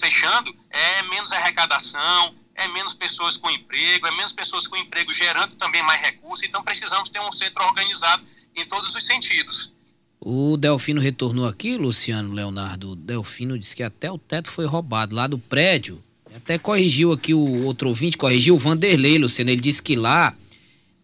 fechando, 0.00 0.56
é 0.70 1.02
menos 1.04 1.30
arrecadação, 1.32 2.34
é 2.56 2.68
menos 2.68 2.94
pessoas 2.94 3.36
com 3.36 3.50
emprego, 3.50 4.06
é 4.06 4.10
menos 4.12 4.32
pessoas 4.32 4.66
com 4.66 4.76
emprego 4.76 5.12
gerando 5.12 5.54
também 5.56 5.82
mais 5.82 6.00
recursos, 6.00 6.42
então 6.42 6.62
precisamos 6.62 7.08
ter 7.08 7.20
um 7.20 7.30
centro 7.30 7.62
organizado 7.62 8.22
em 8.54 8.64
todos 8.64 8.94
os 8.94 9.04
sentidos. 9.04 9.72
O 10.18 10.56
Delfino 10.56 11.00
retornou 11.00 11.46
aqui, 11.46 11.76
Luciano 11.76 12.32
Leonardo. 12.32 12.92
O 12.92 12.96
Delfino 12.96 13.58
disse 13.58 13.76
que 13.76 13.82
até 13.82 14.10
o 14.10 14.18
teto 14.18 14.50
foi 14.50 14.64
roubado 14.64 15.14
lá 15.14 15.26
do 15.26 15.38
prédio. 15.38 16.02
Até 16.34 16.58
corrigiu 16.58 17.12
aqui 17.12 17.32
o 17.32 17.64
outro 17.64 17.88
ouvinte, 17.88 18.16
corrigiu 18.16 18.56
o 18.56 18.58
Vanderlei, 18.58 19.18
Luciano. 19.18 19.50
Ele 19.50 19.60
disse 19.60 19.82
que 19.82 19.94
lá 19.94 20.34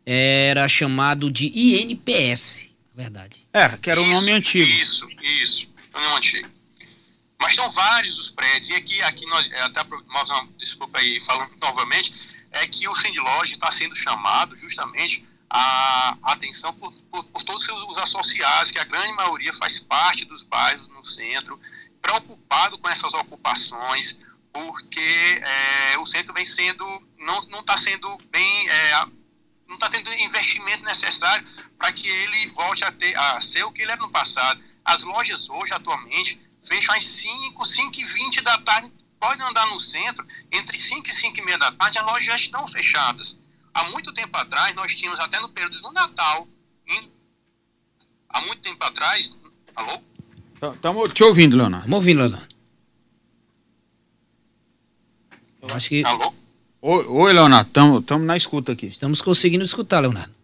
era 0.04 0.66
chamado 0.66 1.30
de 1.30 1.46
INPS, 1.46 2.74
verdade. 2.94 3.36
Era, 3.52 3.76
que 3.76 3.90
era 3.90 4.00
o 4.00 4.04
um 4.04 4.10
nome 4.10 4.32
antigo. 4.32 4.68
Isso, 4.68 5.06
isso, 5.40 5.68
o 5.94 6.00
nome 6.00 6.16
antigo. 6.16 6.48
Mas 7.42 7.56
são 7.56 7.68
vários 7.70 8.18
os 8.18 8.30
prédios, 8.30 8.70
e 8.70 8.74
aqui, 8.76 9.02
aqui 9.02 9.26
nós, 9.26 9.50
é, 9.50 9.62
até 9.62 9.84
desculpa 10.56 11.00
aí, 11.00 11.20
falando 11.20 11.56
novamente, 11.56 12.46
é 12.52 12.64
que 12.68 12.86
o 12.86 12.94
Sandlodge 12.94 13.54
está 13.54 13.68
sendo 13.68 13.96
chamado 13.96 14.56
justamente 14.56 15.26
a 15.50 16.16
atenção 16.22 16.72
por, 16.72 16.92
por, 17.10 17.24
por, 17.24 17.42
todos 17.42 17.68
os 17.68 17.98
associados, 17.98 18.70
que 18.70 18.78
a 18.78 18.84
grande 18.84 19.12
maioria 19.14 19.52
faz 19.54 19.80
parte 19.80 20.24
dos 20.24 20.44
bairros 20.44 20.86
no 20.88 21.04
centro, 21.04 21.60
preocupado 22.00 22.78
com 22.78 22.88
essas 22.88 23.12
ocupações, 23.12 24.16
porque 24.52 25.42
é, 25.42 25.98
o 25.98 26.06
centro 26.06 26.32
vem 26.32 26.46
sendo, 26.46 26.86
não 27.18 27.58
está 27.58 27.76
sendo 27.76 28.16
bem, 28.30 28.68
é, 28.68 29.06
não 29.66 29.74
está 29.74 29.90
tendo 29.90 30.14
investimento 30.14 30.84
necessário 30.84 31.44
para 31.76 31.92
que 31.92 32.08
ele 32.08 32.46
volte 32.50 32.84
a, 32.84 32.92
ter, 32.92 33.18
a 33.18 33.40
ser 33.40 33.64
o 33.64 33.72
que 33.72 33.82
ele 33.82 33.90
era 33.90 34.00
no 34.00 34.12
passado. 34.12 34.62
As 34.84 35.02
lojas 35.02 35.50
hoje, 35.50 35.74
atualmente, 35.74 36.40
fecham 36.62 36.94
às 36.94 37.04
5, 37.04 37.64
5 37.64 38.00
e 38.00 38.04
20 38.04 38.40
da 38.42 38.58
tarde, 38.58 38.90
pode 39.18 39.42
andar 39.42 39.66
no 39.68 39.80
centro, 39.80 40.26
entre 40.50 40.78
5 40.78 41.08
e 41.08 41.12
5 41.12 41.38
e 41.38 41.44
meia 41.44 41.58
da 41.58 41.72
tarde, 41.72 41.98
as 41.98 42.04
lojas 42.04 42.24
já 42.24 42.36
estão 42.36 42.66
fechadas. 42.66 43.38
Há 43.74 43.88
muito 43.90 44.12
tempo 44.12 44.36
atrás, 44.36 44.74
nós 44.74 44.94
tínhamos 44.94 45.18
até 45.20 45.40
no 45.40 45.48
período 45.48 45.80
do 45.80 45.92
Natal, 45.92 46.46
em, 46.86 47.10
há 48.28 48.40
muito 48.42 48.60
tempo 48.60 48.82
atrás, 48.84 49.36
alô? 49.74 50.00
Estamos 50.74 51.12
te 51.12 51.24
ouvindo, 51.24 51.56
Leonardo. 51.56 51.86
Estamos 51.86 51.96
ouvindo, 51.96 52.18
Leonardo. 52.20 52.54
Eu 55.62 55.74
acho 55.74 55.88
que... 55.88 56.04
Alô? 56.04 56.34
Oi, 56.80 57.06
oi 57.06 57.32
Leonardo, 57.32 57.68
estamos 57.68 58.26
na 58.26 58.36
escuta 58.36 58.72
aqui. 58.72 58.86
Estamos 58.86 59.22
conseguindo 59.22 59.64
escutar, 59.64 60.00
Leonardo. 60.00 60.41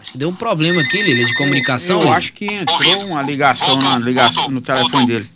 Acho 0.00 0.12
que 0.12 0.18
deu 0.18 0.30
um 0.30 0.34
problema 0.34 0.80
aqui, 0.80 1.02
Lili, 1.02 1.26
de 1.26 1.34
comunicação. 1.34 2.00
Eu, 2.00 2.12
acho 2.12 2.32
que 2.32 2.46
entrou 2.46 3.04
uma 3.06 3.22
ligação 3.22 3.68
voltou, 3.68 3.90
na 3.90 3.98
ligação 3.98 4.44
voltou, 4.44 4.50
no 4.52 4.60
telefone 4.62 4.90
voltou. 4.90 5.06
dele. 5.06 5.30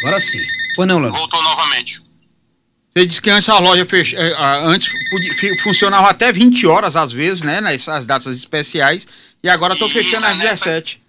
Agora 0.00 0.20
sim. 0.20 0.40
Pois 0.74 0.86
não, 0.86 0.98
Leonardo. 0.98 1.16
Voltou 1.16 1.42
novamente. 1.42 2.02
Você 2.94 3.06
disse 3.06 3.22
que 3.22 3.30
antes 3.30 3.48
a 3.48 3.58
loja 3.58 3.86
fech... 3.86 4.14
Eh, 4.14 4.36
antes 4.64 4.92
funcionava 5.62 6.10
até 6.10 6.30
20 6.30 6.66
horas, 6.66 6.94
às 6.94 7.10
vezes, 7.10 7.42
né? 7.42 7.60
Nessas 7.60 8.04
datas 8.04 8.36
especiais. 8.36 9.06
E 9.42 9.48
agora 9.48 9.72
estou 9.72 9.88
fechando 9.88 10.26
às 10.26 10.36
17. 10.36 11.02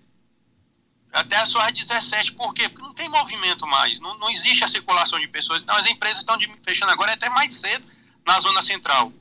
Até 1.12 1.36
as 1.38 1.50
suas 1.50 1.74
17. 1.74 2.34
Por 2.34 2.54
quê? 2.54 2.70
Porque 2.70 2.84
não 2.84 2.94
tem 2.94 3.10
movimento 3.10 3.68
mais. 3.68 4.00
Não, 4.00 4.18
não 4.18 4.30
existe 4.30 4.64
a 4.64 4.68
circulação 4.68 5.20
de 5.20 5.28
pessoas. 5.28 5.62
Então 5.62 5.76
as 5.76 5.86
empresas 5.88 6.20
estão 6.20 6.38
fechando 6.64 6.92
agora 6.92 7.14
até 7.14 7.30
mais 7.30 7.54
cedo 7.54 7.84
na 8.26 8.40
zona 8.40 8.62
central. 8.62 9.12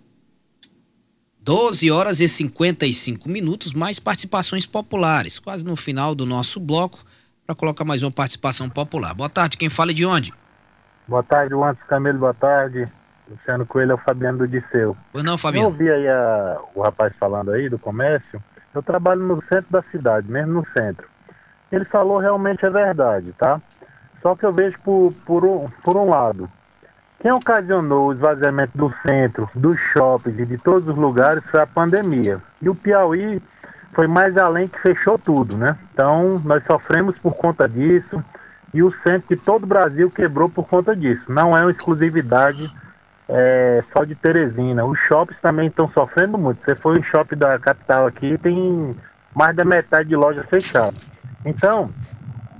12 1.47 1.93
horas 1.93 2.19
e 2.19 2.27
55 2.27 3.29
minutos, 3.29 3.73
mais 3.73 4.01
participações 4.01 4.67
populares. 4.67 5.39
Quase 5.39 5.65
no 5.65 5.77
final 5.77 6.13
do 6.13 6.27
nosso 6.27 6.59
bloco, 6.59 6.99
para 7.47 7.55
colocar 7.55 7.85
mais 7.85 8.03
uma 8.03 8.11
participação 8.11 8.69
popular. 8.69 9.15
Boa 9.15 9.29
tarde, 9.31 9.57
quem 9.57 9.71
fala 9.71 9.95
de 9.95 10.05
onde? 10.05 10.35
Boa 11.07 11.23
tarde, 11.23 11.55
Wantes 11.55 11.81
Camilo, 11.85 12.19
boa 12.19 12.35
tarde. 12.35 12.85
Luciano 13.31 13.65
Coelho 13.65 13.93
é 13.93 13.95
o 13.95 13.99
Fabiano 13.99 14.39
do 14.39 14.49
Disseu. 14.49 14.97
Pois 15.13 15.23
não, 15.23 15.39
Fabiano. 15.39 15.69
Eu 15.69 15.71
ouvi 15.71 15.89
aí 15.89 16.09
a, 16.09 16.59
o 16.75 16.83
rapaz 16.83 17.13
falando 17.17 17.53
aí 17.53 17.69
do 17.69 17.79
comércio. 17.79 18.43
Eu 18.75 18.83
trabalho 18.83 19.23
no 19.23 19.41
centro 19.43 19.71
da 19.71 19.85
cidade, 19.93 20.29
mesmo 20.29 20.53
no 20.53 20.67
centro. 20.77 21.07
Ele 21.71 21.85
falou 21.85 22.19
realmente 22.19 22.67
é 22.67 22.71
verdade, 22.71 23.33
tá? 23.39 23.63
Só 24.21 24.35
que 24.35 24.45
eu 24.45 24.53
vejo 24.53 24.77
por, 24.81 25.15
por, 25.25 25.45
um, 25.45 25.69
por 25.85 25.97
um 25.97 26.09
lado. 26.09 26.51
Quem 27.21 27.33
ocasionou 27.33 28.09
o 28.09 28.13
esvaziamento 28.13 28.77
do 28.77 28.93
centro, 29.07 29.49
dos 29.55 29.79
shoppings 29.79 30.39
e 30.39 30.47
de 30.47 30.59
todos 30.59 30.89
os 30.89 30.97
lugares 30.97 31.43
foi 31.51 31.61
a 31.61 31.67
pandemia. 31.67 32.41
E 32.61 32.69
o 32.69 32.75
Piauí 32.75 33.43
foi 33.95 34.07
mais 34.07 34.37
além 34.37 34.69
que 34.69 34.79
fechou 34.81 35.19
tudo, 35.19 35.57
né? 35.57 35.77
Então, 35.93 36.41
nós 36.45 36.63
sofremos 36.65 37.17
por 37.19 37.35
conta 37.35 37.67
disso 37.67 38.23
e 38.75 38.83
o 38.83 38.93
centro 39.03 39.35
de 39.35 39.37
todo 39.37 39.65
o 39.65 39.67
Brasil 39.67 40.11
quebrou 40.11 40.51
por 40.51 40.69
conta 40.69 40.95
disso. 40.95 41.33
Não 41.33 41.57
é 41.57 41.63
uma 41.63 41.71
exclusividade 41.71 42.71
é, 43.29 43.83
só 43.93 44.05
de 44.05 44.15
Teresina. 44.15 44.85
Os 44.85 44.99
shoppings 45.01 45.41
também 45.41 45.69
estão 45.69 45.89
sofrendo 45.89 46.37
muito. 46.37 46.63
Você 46.65 46.75
foi 46.75 46.99
em 46.99 47.03
shopping 47.03 47.37
da 47.37 47.59
capital 47.59 48.07
aqui, 48.07 48.37
tem 48.39 48.95
mais 49.35 49.57
da 49.57 49.65
metade 49.65 50.11
de 50.11 50.17
lojas 50.17 50.47
fechadas. 50.47 51.01
Então, 51.45 51.91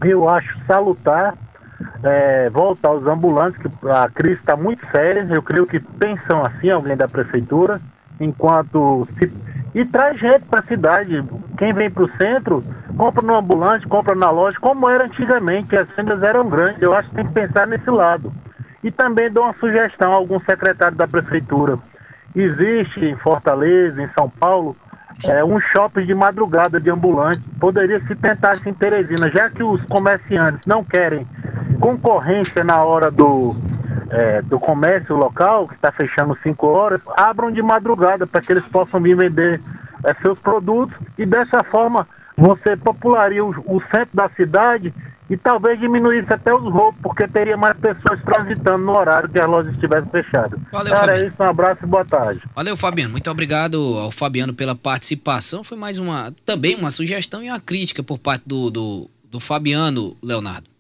eu 0.03 0.29
acho 0.29 0.59
salutar 0.67 1.35
é, 2.03 2.49
voltar 2.51 2.89
aos 2.89 3.07
ambulantes, 3.07 3.61
que 3.61 3.69
a 3.89 4.09
crise 4.09 4.41
está 4.41 4.57
muito 4.57 4.85
séria. 4.91 5.27
Eu 5.31 5.43
creio 5.43 5.67
que 5.67 5.81
pensam 5.81 6.45
assim, 6.45 6.71
alguém 6.71 6.97
da 6.97 7.09
prefeitura, 7.09 7.81
enquanto 8.21 9.07
se 9.19 9.31
e 9.77 9.85
traz 9.85 10.19
gente 10.19 10.47
para 10.47 10.61
a 10.61 10.63
cidade. 10.63 11.23
Quem 11.59 11.75
vem 11.75 11.91
para 11.91 12.05
o 12.05 12.11
centro, 12.17 12.65
compra 12.97 13.23
no 13.23 13.37
ambulante, 13.37 13.87
compra 13.87 14.15
na 14.15 14.31
loja, 14.31 14.57
como 14.59 14.89
era 14.89 15.05
antigamente, 15.05 15.77
as 15.77 15.87
vendas 15.91 16.23
eram 16.23 16.49
grandes. 16.49 16.81
Eu 16.81 16.95
acho 16.95 17.11
que 17.11 17.17
tem 17.17 17.27
que 17.27 17.35
pensar 17.35 17.67
nesse 17.67 17.91
lado. 17.91 18.33
E 18.83 18.91
também 18.91 19.31
dou 19.31 19.45
uma 19.45 19.53
sugestão 19.61 20.13
a 20.13 20.15
algum 20.15 20.41
secretário 20.41 20.97
da 20.97 21.07
prefeitura. 21.07 21.79
Existe 22.35 23.05
em 23.05 23.17
Fortaleza, 23.17 24.03
em 24.03 24.09
São 24.19 24.31
Paulo, 24.31 24.75
é, 25.25 25.45
um 25.45 25.61
shopping 25.61 26.07
de 26.07 26.15
madrugada 26.15 26.81
de 26.81 26.89
ambulante. 26.89 27.47
Poderia 27.61 28.01
se 28.01 28.15
tentar 28.15 28.55
em 28.65 28.73
Teresina, 28.73 29.31
já 29.31 29.51
que 29.51 29.63
os 29.63 29.85
comerciantes 29.85 30.67
não 30.67 30.83
querem 30.83 31.27
concorrência 31.77 32.65
na 32.65 32.83
hora 32.83 33.11
do, 33.11 33.55
é, 34.11 34.43
do 34.43 34.59
comércio 34.59 35.17
local, 35.17 35.69
que 35.69 35.75
está 35.75 35.93
fechando 35.93 36.37
5 36.43 36.67
horas, 36.67 37.01
abram 37.17 37.51
de 37.51 37.63
madrugada 37.63 38.27
para 38.27 38.41
que 38.41 38.53
eles 38.53 38.65
possam 38.67 39.01
vir 39.01 39.17
vender 39.17 39.61
é, 40.05 40.15
seus 40.23 40.39
produtos 40.39 40.97
e 41.19 41.27
dessa 41.27 41.63
forma 41.65 42.07
você 42.37 42.77
popularia 42.77 43.45
o, 43.45 43.51
o, 43.67 43.81
centro 43.91 44.11
da 44.15 44.29
cidade 44.31 44.93
e 45.29 45.37
talvez 45.37 45.81
diminuísse 45.81 46.33
até 46.33 46.55
os 46.55 46.63
roubos, 46.63 47.01
porque 47.03 47.27
teria 47.27 47.57
mais 47.57 47.77
pessoas 47.79 48.21
transitando 48.23 48.85
no 48.85 48.93
horário 48.93 49.29
que 49.29 49.41
as 49.41 49.47
lojas 49.47 49.73
estivessem 49.73 50.09
fechadas. 50.11 50.61
Valeu, 50.71 50.95
Fabiano. 50.95 51.19
é 51.19 51.27
isso, 51.27 51.37
um 51.41 51.47
abraço 51.47 51.81
e 51.83 51.87
boa 51.87 52.05
tarde. 52.05 52.43
Valeu, 52.55 52.77
Fabiano. 52.77 53.11
Muito 53.11 53.31
obrigado 53.31 53.77
ao 53.99 54.13
Fabiano 54.13 54.55
pela 54.55 54.77
participação. 54.77 55.65
Foi 55.65 55.77
mais 55.77 55.99
uma, 55.99 56.33
também 56.45 56.77
uma 56.77 56.91
sugestão 56.91 57.43
e 57.43 57.49
uma 57.49 57.59
crítica 57.59 58.03
por 58.03 58.19
parte 58.19 58.45
do, 58.47 58.71
do, 58.71 59.11
do 59.31 59.41
Fabiano, 59.41 60.17
Leonardo 60.23 60.76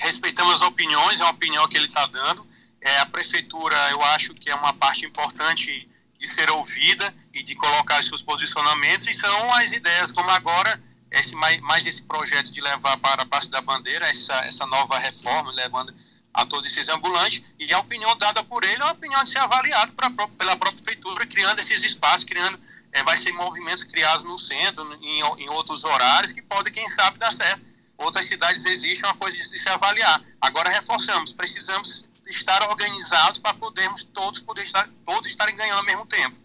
respeitamos 0.00 0.54
as 0.54 0.62
opiniões, 0.62 1.20
é 1.20 1.24
uma 1.24 1.30
opinião 1.30 1.66
que 1.68 1.76
ele 1.76 1.86
está 1.86 2.04
dando. 2.06 2.46
É, 2.80 2.98
a 2.98 3.06
prefeitura, 3.06 3.76
eu 3.90 4.02
acho 4.02 4.34
que 4.34 4.50
é 4.50 4.54
uma 4.54 4.72
parte 4.72 5.04
importante 5.04 5.88
de 6.18 6.26
ser 6.26 6.50
ouvida 6.50 7.14
e 7.32 7.42
de 7.42 7.54
colocar 7.54 8.02
seus 8.02 8.22
posicionamentos, 8.22 9.06
e 9.06 9.14
são 9.14 9.54
as 9.54 9.72
ideias, 9.72 10.12
como 10.12 10.30
agora, 10.30 10.82
esse, 11.10 11.34
mais, 11.34 11.60
mais 11.60 11.86
esse 11.86 12.02
projeto 12.02 12.50
de 12.52 12.60
levar 12.60 12.96
para 12.98 13.22
a 13.22 13.26
Praça 13.26 13.50
da 13.50 13.60
Bandeira, 13.60 14.06
essa, 14.08 14.34
essa 14.46 14.66
nova 14.66 14.98
reforma, 14.98 15.52
levando 15.52 15.94
a 16.32 16.46
todos 16.46 16.70
esses 16.70 16.88
ambulantes, 16.88 17.42
e 17.58 17.72
a 17.72 17.78
opinião 17.78 18.16
dada 18.16 18.42
por 18.44 18.64
ele 18.64 18.80
é 18.80 18.84
uma 18.84 18.92
opinião 18.92 19.22
de 19.24 19.30
ser 19.30 19.38
avaliada 19.38 19.92
pela 19.92 20.56
própria 20.56 20.82
prefeitura, 20.82 21.26
criando 21.26 21.58
esses 21.58 21.82
espaços, 21.82 22.24
criando, 22.24 22.58
é, 22.92 23.02
vai 23.02 23.16
ser 23.16 23.32
movimentos 23.32 23.84
criados 23.84 24.24
no 24.24 24.38
centro, 24.38 24.82
em, 25.02 25.20
em 25.42 25.50
outros 25.50 25.84
horários, 25.84 26.32
que 26.32 26.42
podem, 26.42 26.72
quem 26.72 26.88
sabe, 26.88 27.18
dar 27.18 27.30
certo 27.30 27.70
outras 28.00 28.26
cidades 28.26 28.64
existe 28.64 29.04
uma 29.04 29.14
coisa 29.14 29.36
de 29.36 29.58
se 29.58 29.68
avaliar. 29.68 30.22
Agora 30.40 30.70
reforçamos, 30.70 31.32
precisamos 31.32 32.08
estar 32.26 32.62
organizados 32.68 33.40
para 33.40 33.54
podermos 33.54 34.04
todos 34.04 34.40
poder 34.40 34.62
estar, 34.62 34.88
todos 35.04 35.28
estarem 35.28 35.54
ganhando 35.56 35.78
ao 35.78 35.84
mesmo 35.84 36.06
tempo. 36.06 36.36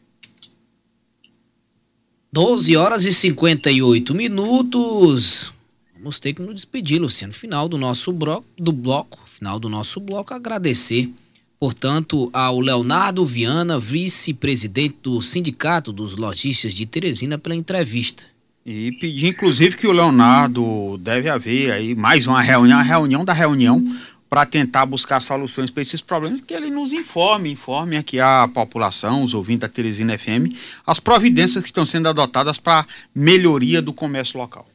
12 2.31 2.75
horas 2.75 3.05
e 3.05 3.13
58 3.13 4.13
minutos. 4.13 5.53
Vamos 5.97 6.19
ter 6.19 6.33
que 6.33 6.41
nos 6.41 6.55
despedir, 6.55 6.99
Luciano. 6.99 7.33
Final 7.33 7.69
do 7.69 7.77
nosso 7.77 8.11
bloco, 8.11 8.45
do 8.57 8.73
bloco, 8.73 9.19
final 9.25 9.57
do 9.57 9.69
nosso 9.69 9.99
bloco, 9.99 10.33
agradecer, 10.33 11.09
portanto, 11.57 12.29
ao 12.33 12.59
Leonardo 12.59 13.25
Viana, 13.25 13.79
vice-presidente 13.79 14.97
do 15.01 15.21
Sindicato 15.21 15.93
dos 15.93 16.17
Lojistas 16.17 16.73
de 16.73 16.85
Teresina, 16.85 17.37
pela 17.37 17.55
entrevista. 17.55 18.34
E 18.65 18.93
pedir, 18.93 19.27
inclusive, 19.27 19.77
que 19.77 19.85
o 19.85 19.91
Leonardo 19.91 20.97
deve 20.97 21.29
haver 21.29 21.71
aí 21.71 21.93
mais 21.93 22.25
uma 22.25 22.41
reunião, 22.41 22.79
a 22.79 22.81
reunião 22.81 23.23
da 23.23 23.31
reunião, 23.31 23.79
para 24.27 24.43
tentar 24.43 24.87
buscar 24.87 25.21
soluções 25.21 25.69
para 25.69 25.83
esses 25.83 26.01
problemas, 26.01 26.41
que 26.41 26.51
ele 26.51 26.71
nos 26.71 26.91
informe, 26.91 27.51
informe 27.51 27.95
aqui 27.95 28.19
a 28.19 28.49
população, 28.51 29.21
os 29.21 29.35
ouvintes 29.35 29.61
da 29.61 29.69
Teresina 29.69 30.17
FM, 30.17 30.49
as 30.83 30.99
providências 30.99 31.61
que 31.61 31.69
estão 31.69 31.85
sendo 31.85 32.09
adotadas 32.09 32.57
para 32.57 32.87
melhoria 33.13 33.83
do 33.83 33.93
comércio 33.93 34.39
local. 34.39 34.67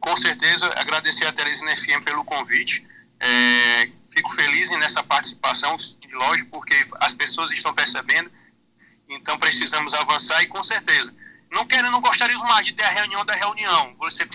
Com 0.00 0.16
certeza, 0.16 0.68
agradecer 0.74 1.24
a 1.24 1.32
Teresina 1.32 1.74
FM 1.76 2.02
pelo 2.04 2.24
convite. 2.24 2.84
É, 3.20 3.88
fico 4.12 4.28
feliz 4.34 4.72
nessa 4.72 5.04
participação, 5.04 5.76
lógico, 6.14 6.50
porque 6.50 6.74
as 6.98 7.14
pessoas 7.14 7.52
estão 7.52 7.72
percebendo, 7.72 8.28
então 9.08 9.38
precisamos 9.38 9.94
avançar 9.94 10.42
e 10.42 10.48
com 10.48 10.64
certeza 10.64 11.14
não 11.50 11.66
quero, 11.66 11.90
não 11.90 12.00
gostaríamos 12.00 12.46
mais 12.46 12.66
de 12.66 12.72
ter 12.72 12.84
a 12.84 12.90
reunião 12.90 13.24
da 13.24 13.34
reunião. 13.34 13.94
Você, 13.98 14.26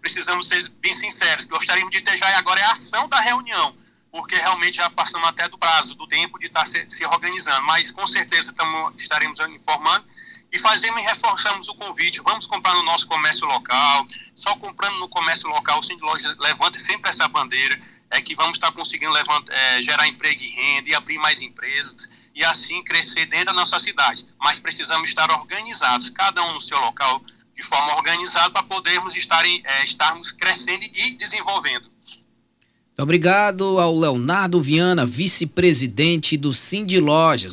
precisamos 0.00 0.46
ser 0.46 0.68
bem 0.80 0.92
sinceros. 0.92 1.46
Gostaríamos 1.46 1.90
de 1.90 2.00
ter 2.00 2.16
já 2.16 2.38
agora 2.38 2.60
é 2.60 2.64
a 2.64 2.72
ação 2.72 3.08
da 3.08 3.20
reunião, 3.20 3.76
porque 4.10 4.36
realmente 4.36 4.76
já 4.76 4.88
passamos 4.90 5.28
até 5.28 5.48
do 5.48 5.58
prazo, 5.58 5.94
do 5.94 6.06
tempo 6.06 6.38
de 6.38 6.46
estar 6.46 6.64
se, 6.66 6.88
se 6.88 7.04
organizando. 7.04 7.66
Mas 7.66 7.90
com 7.90 8.06
certeza 8.06 8.52
tamo, 8.52 8.92
estaremos 8.96 9.38
informando 9.40 10.04
e 10.52 10.58
fazemos 10.58 11.00
e 11.00 11.04
reforçamos 11.04 11.68
o 11.68 11.74
convite. 11.74 12.20
Vamos 12.22 12.46
comprar 12.46 12.74
no 12.74 12.82
nosso 12.82 13.06
comércio 13.06 13.46
local. 13.46 14.06
Só 14.34 14.54
comprando 14.56 14.98
no 14.98 15.08
comércio 15.08 15.48
local, 15.48 15.78
o 15.78 15.82
Cindy 15.82 16.02
Loja 16.02 16.34
levanta 16.38 16.78
sempre 16.78 17.10
essa 17.10 17.28
bandeira. 17.28 17.80
É 18.12 18.20
que 18.20 18.34
vamos 18.34 18.54
estar 18.54 18.72
conseguindo 18.72 19.12
é, 19.16 19.82
gerar 19.82 20.08
emprego 20.08 20.40
e 20.42 20.48
renda 20.48 20.90
e 20.90 20.94
abrir 20.94 21.18
mais 21.18 21.40
empresas 21.40 22.08
e 22.40 22.44
assim 22.44 22.82
crescer 22.82 23.26
dentro 23.26 23.46
da 23.46 23.52
nossa 23.52 23.78
cidade. 23.78 24.26
Mas 24.40 24.58
precisamos 24.58 25.10
estar 25.10 25.30
organizados, 25.30 26.08
cada 26.08 26.42
um 26.42 26.54
no 26.54 26.60
seu 26.60 26.80
local, 26.80 27.22
de 27.54 27.62
forma 27.62 27.94
organizada, 27.96 28.48
para 28.50 28.62
podermos 28.62 29.14
estar 29.14 29.44
em, 29.44 29.62
é, 29.62 29.84
estarmos 29.84 30.32
crescendo 30.32 30.82
e 30.82 31.12
desenvolvendo. 31.12 31.84
Muito 31.84 33.02
obrigado 33.02 33.78
ao 33.78 33.96
Leonardo 33.96 34.60
Viana, 34.60 35.04
vice-presidente 35.04 36.36
do 36.36 36.54
Cindy 36.54 36.98
Lojas. 36.98 37.48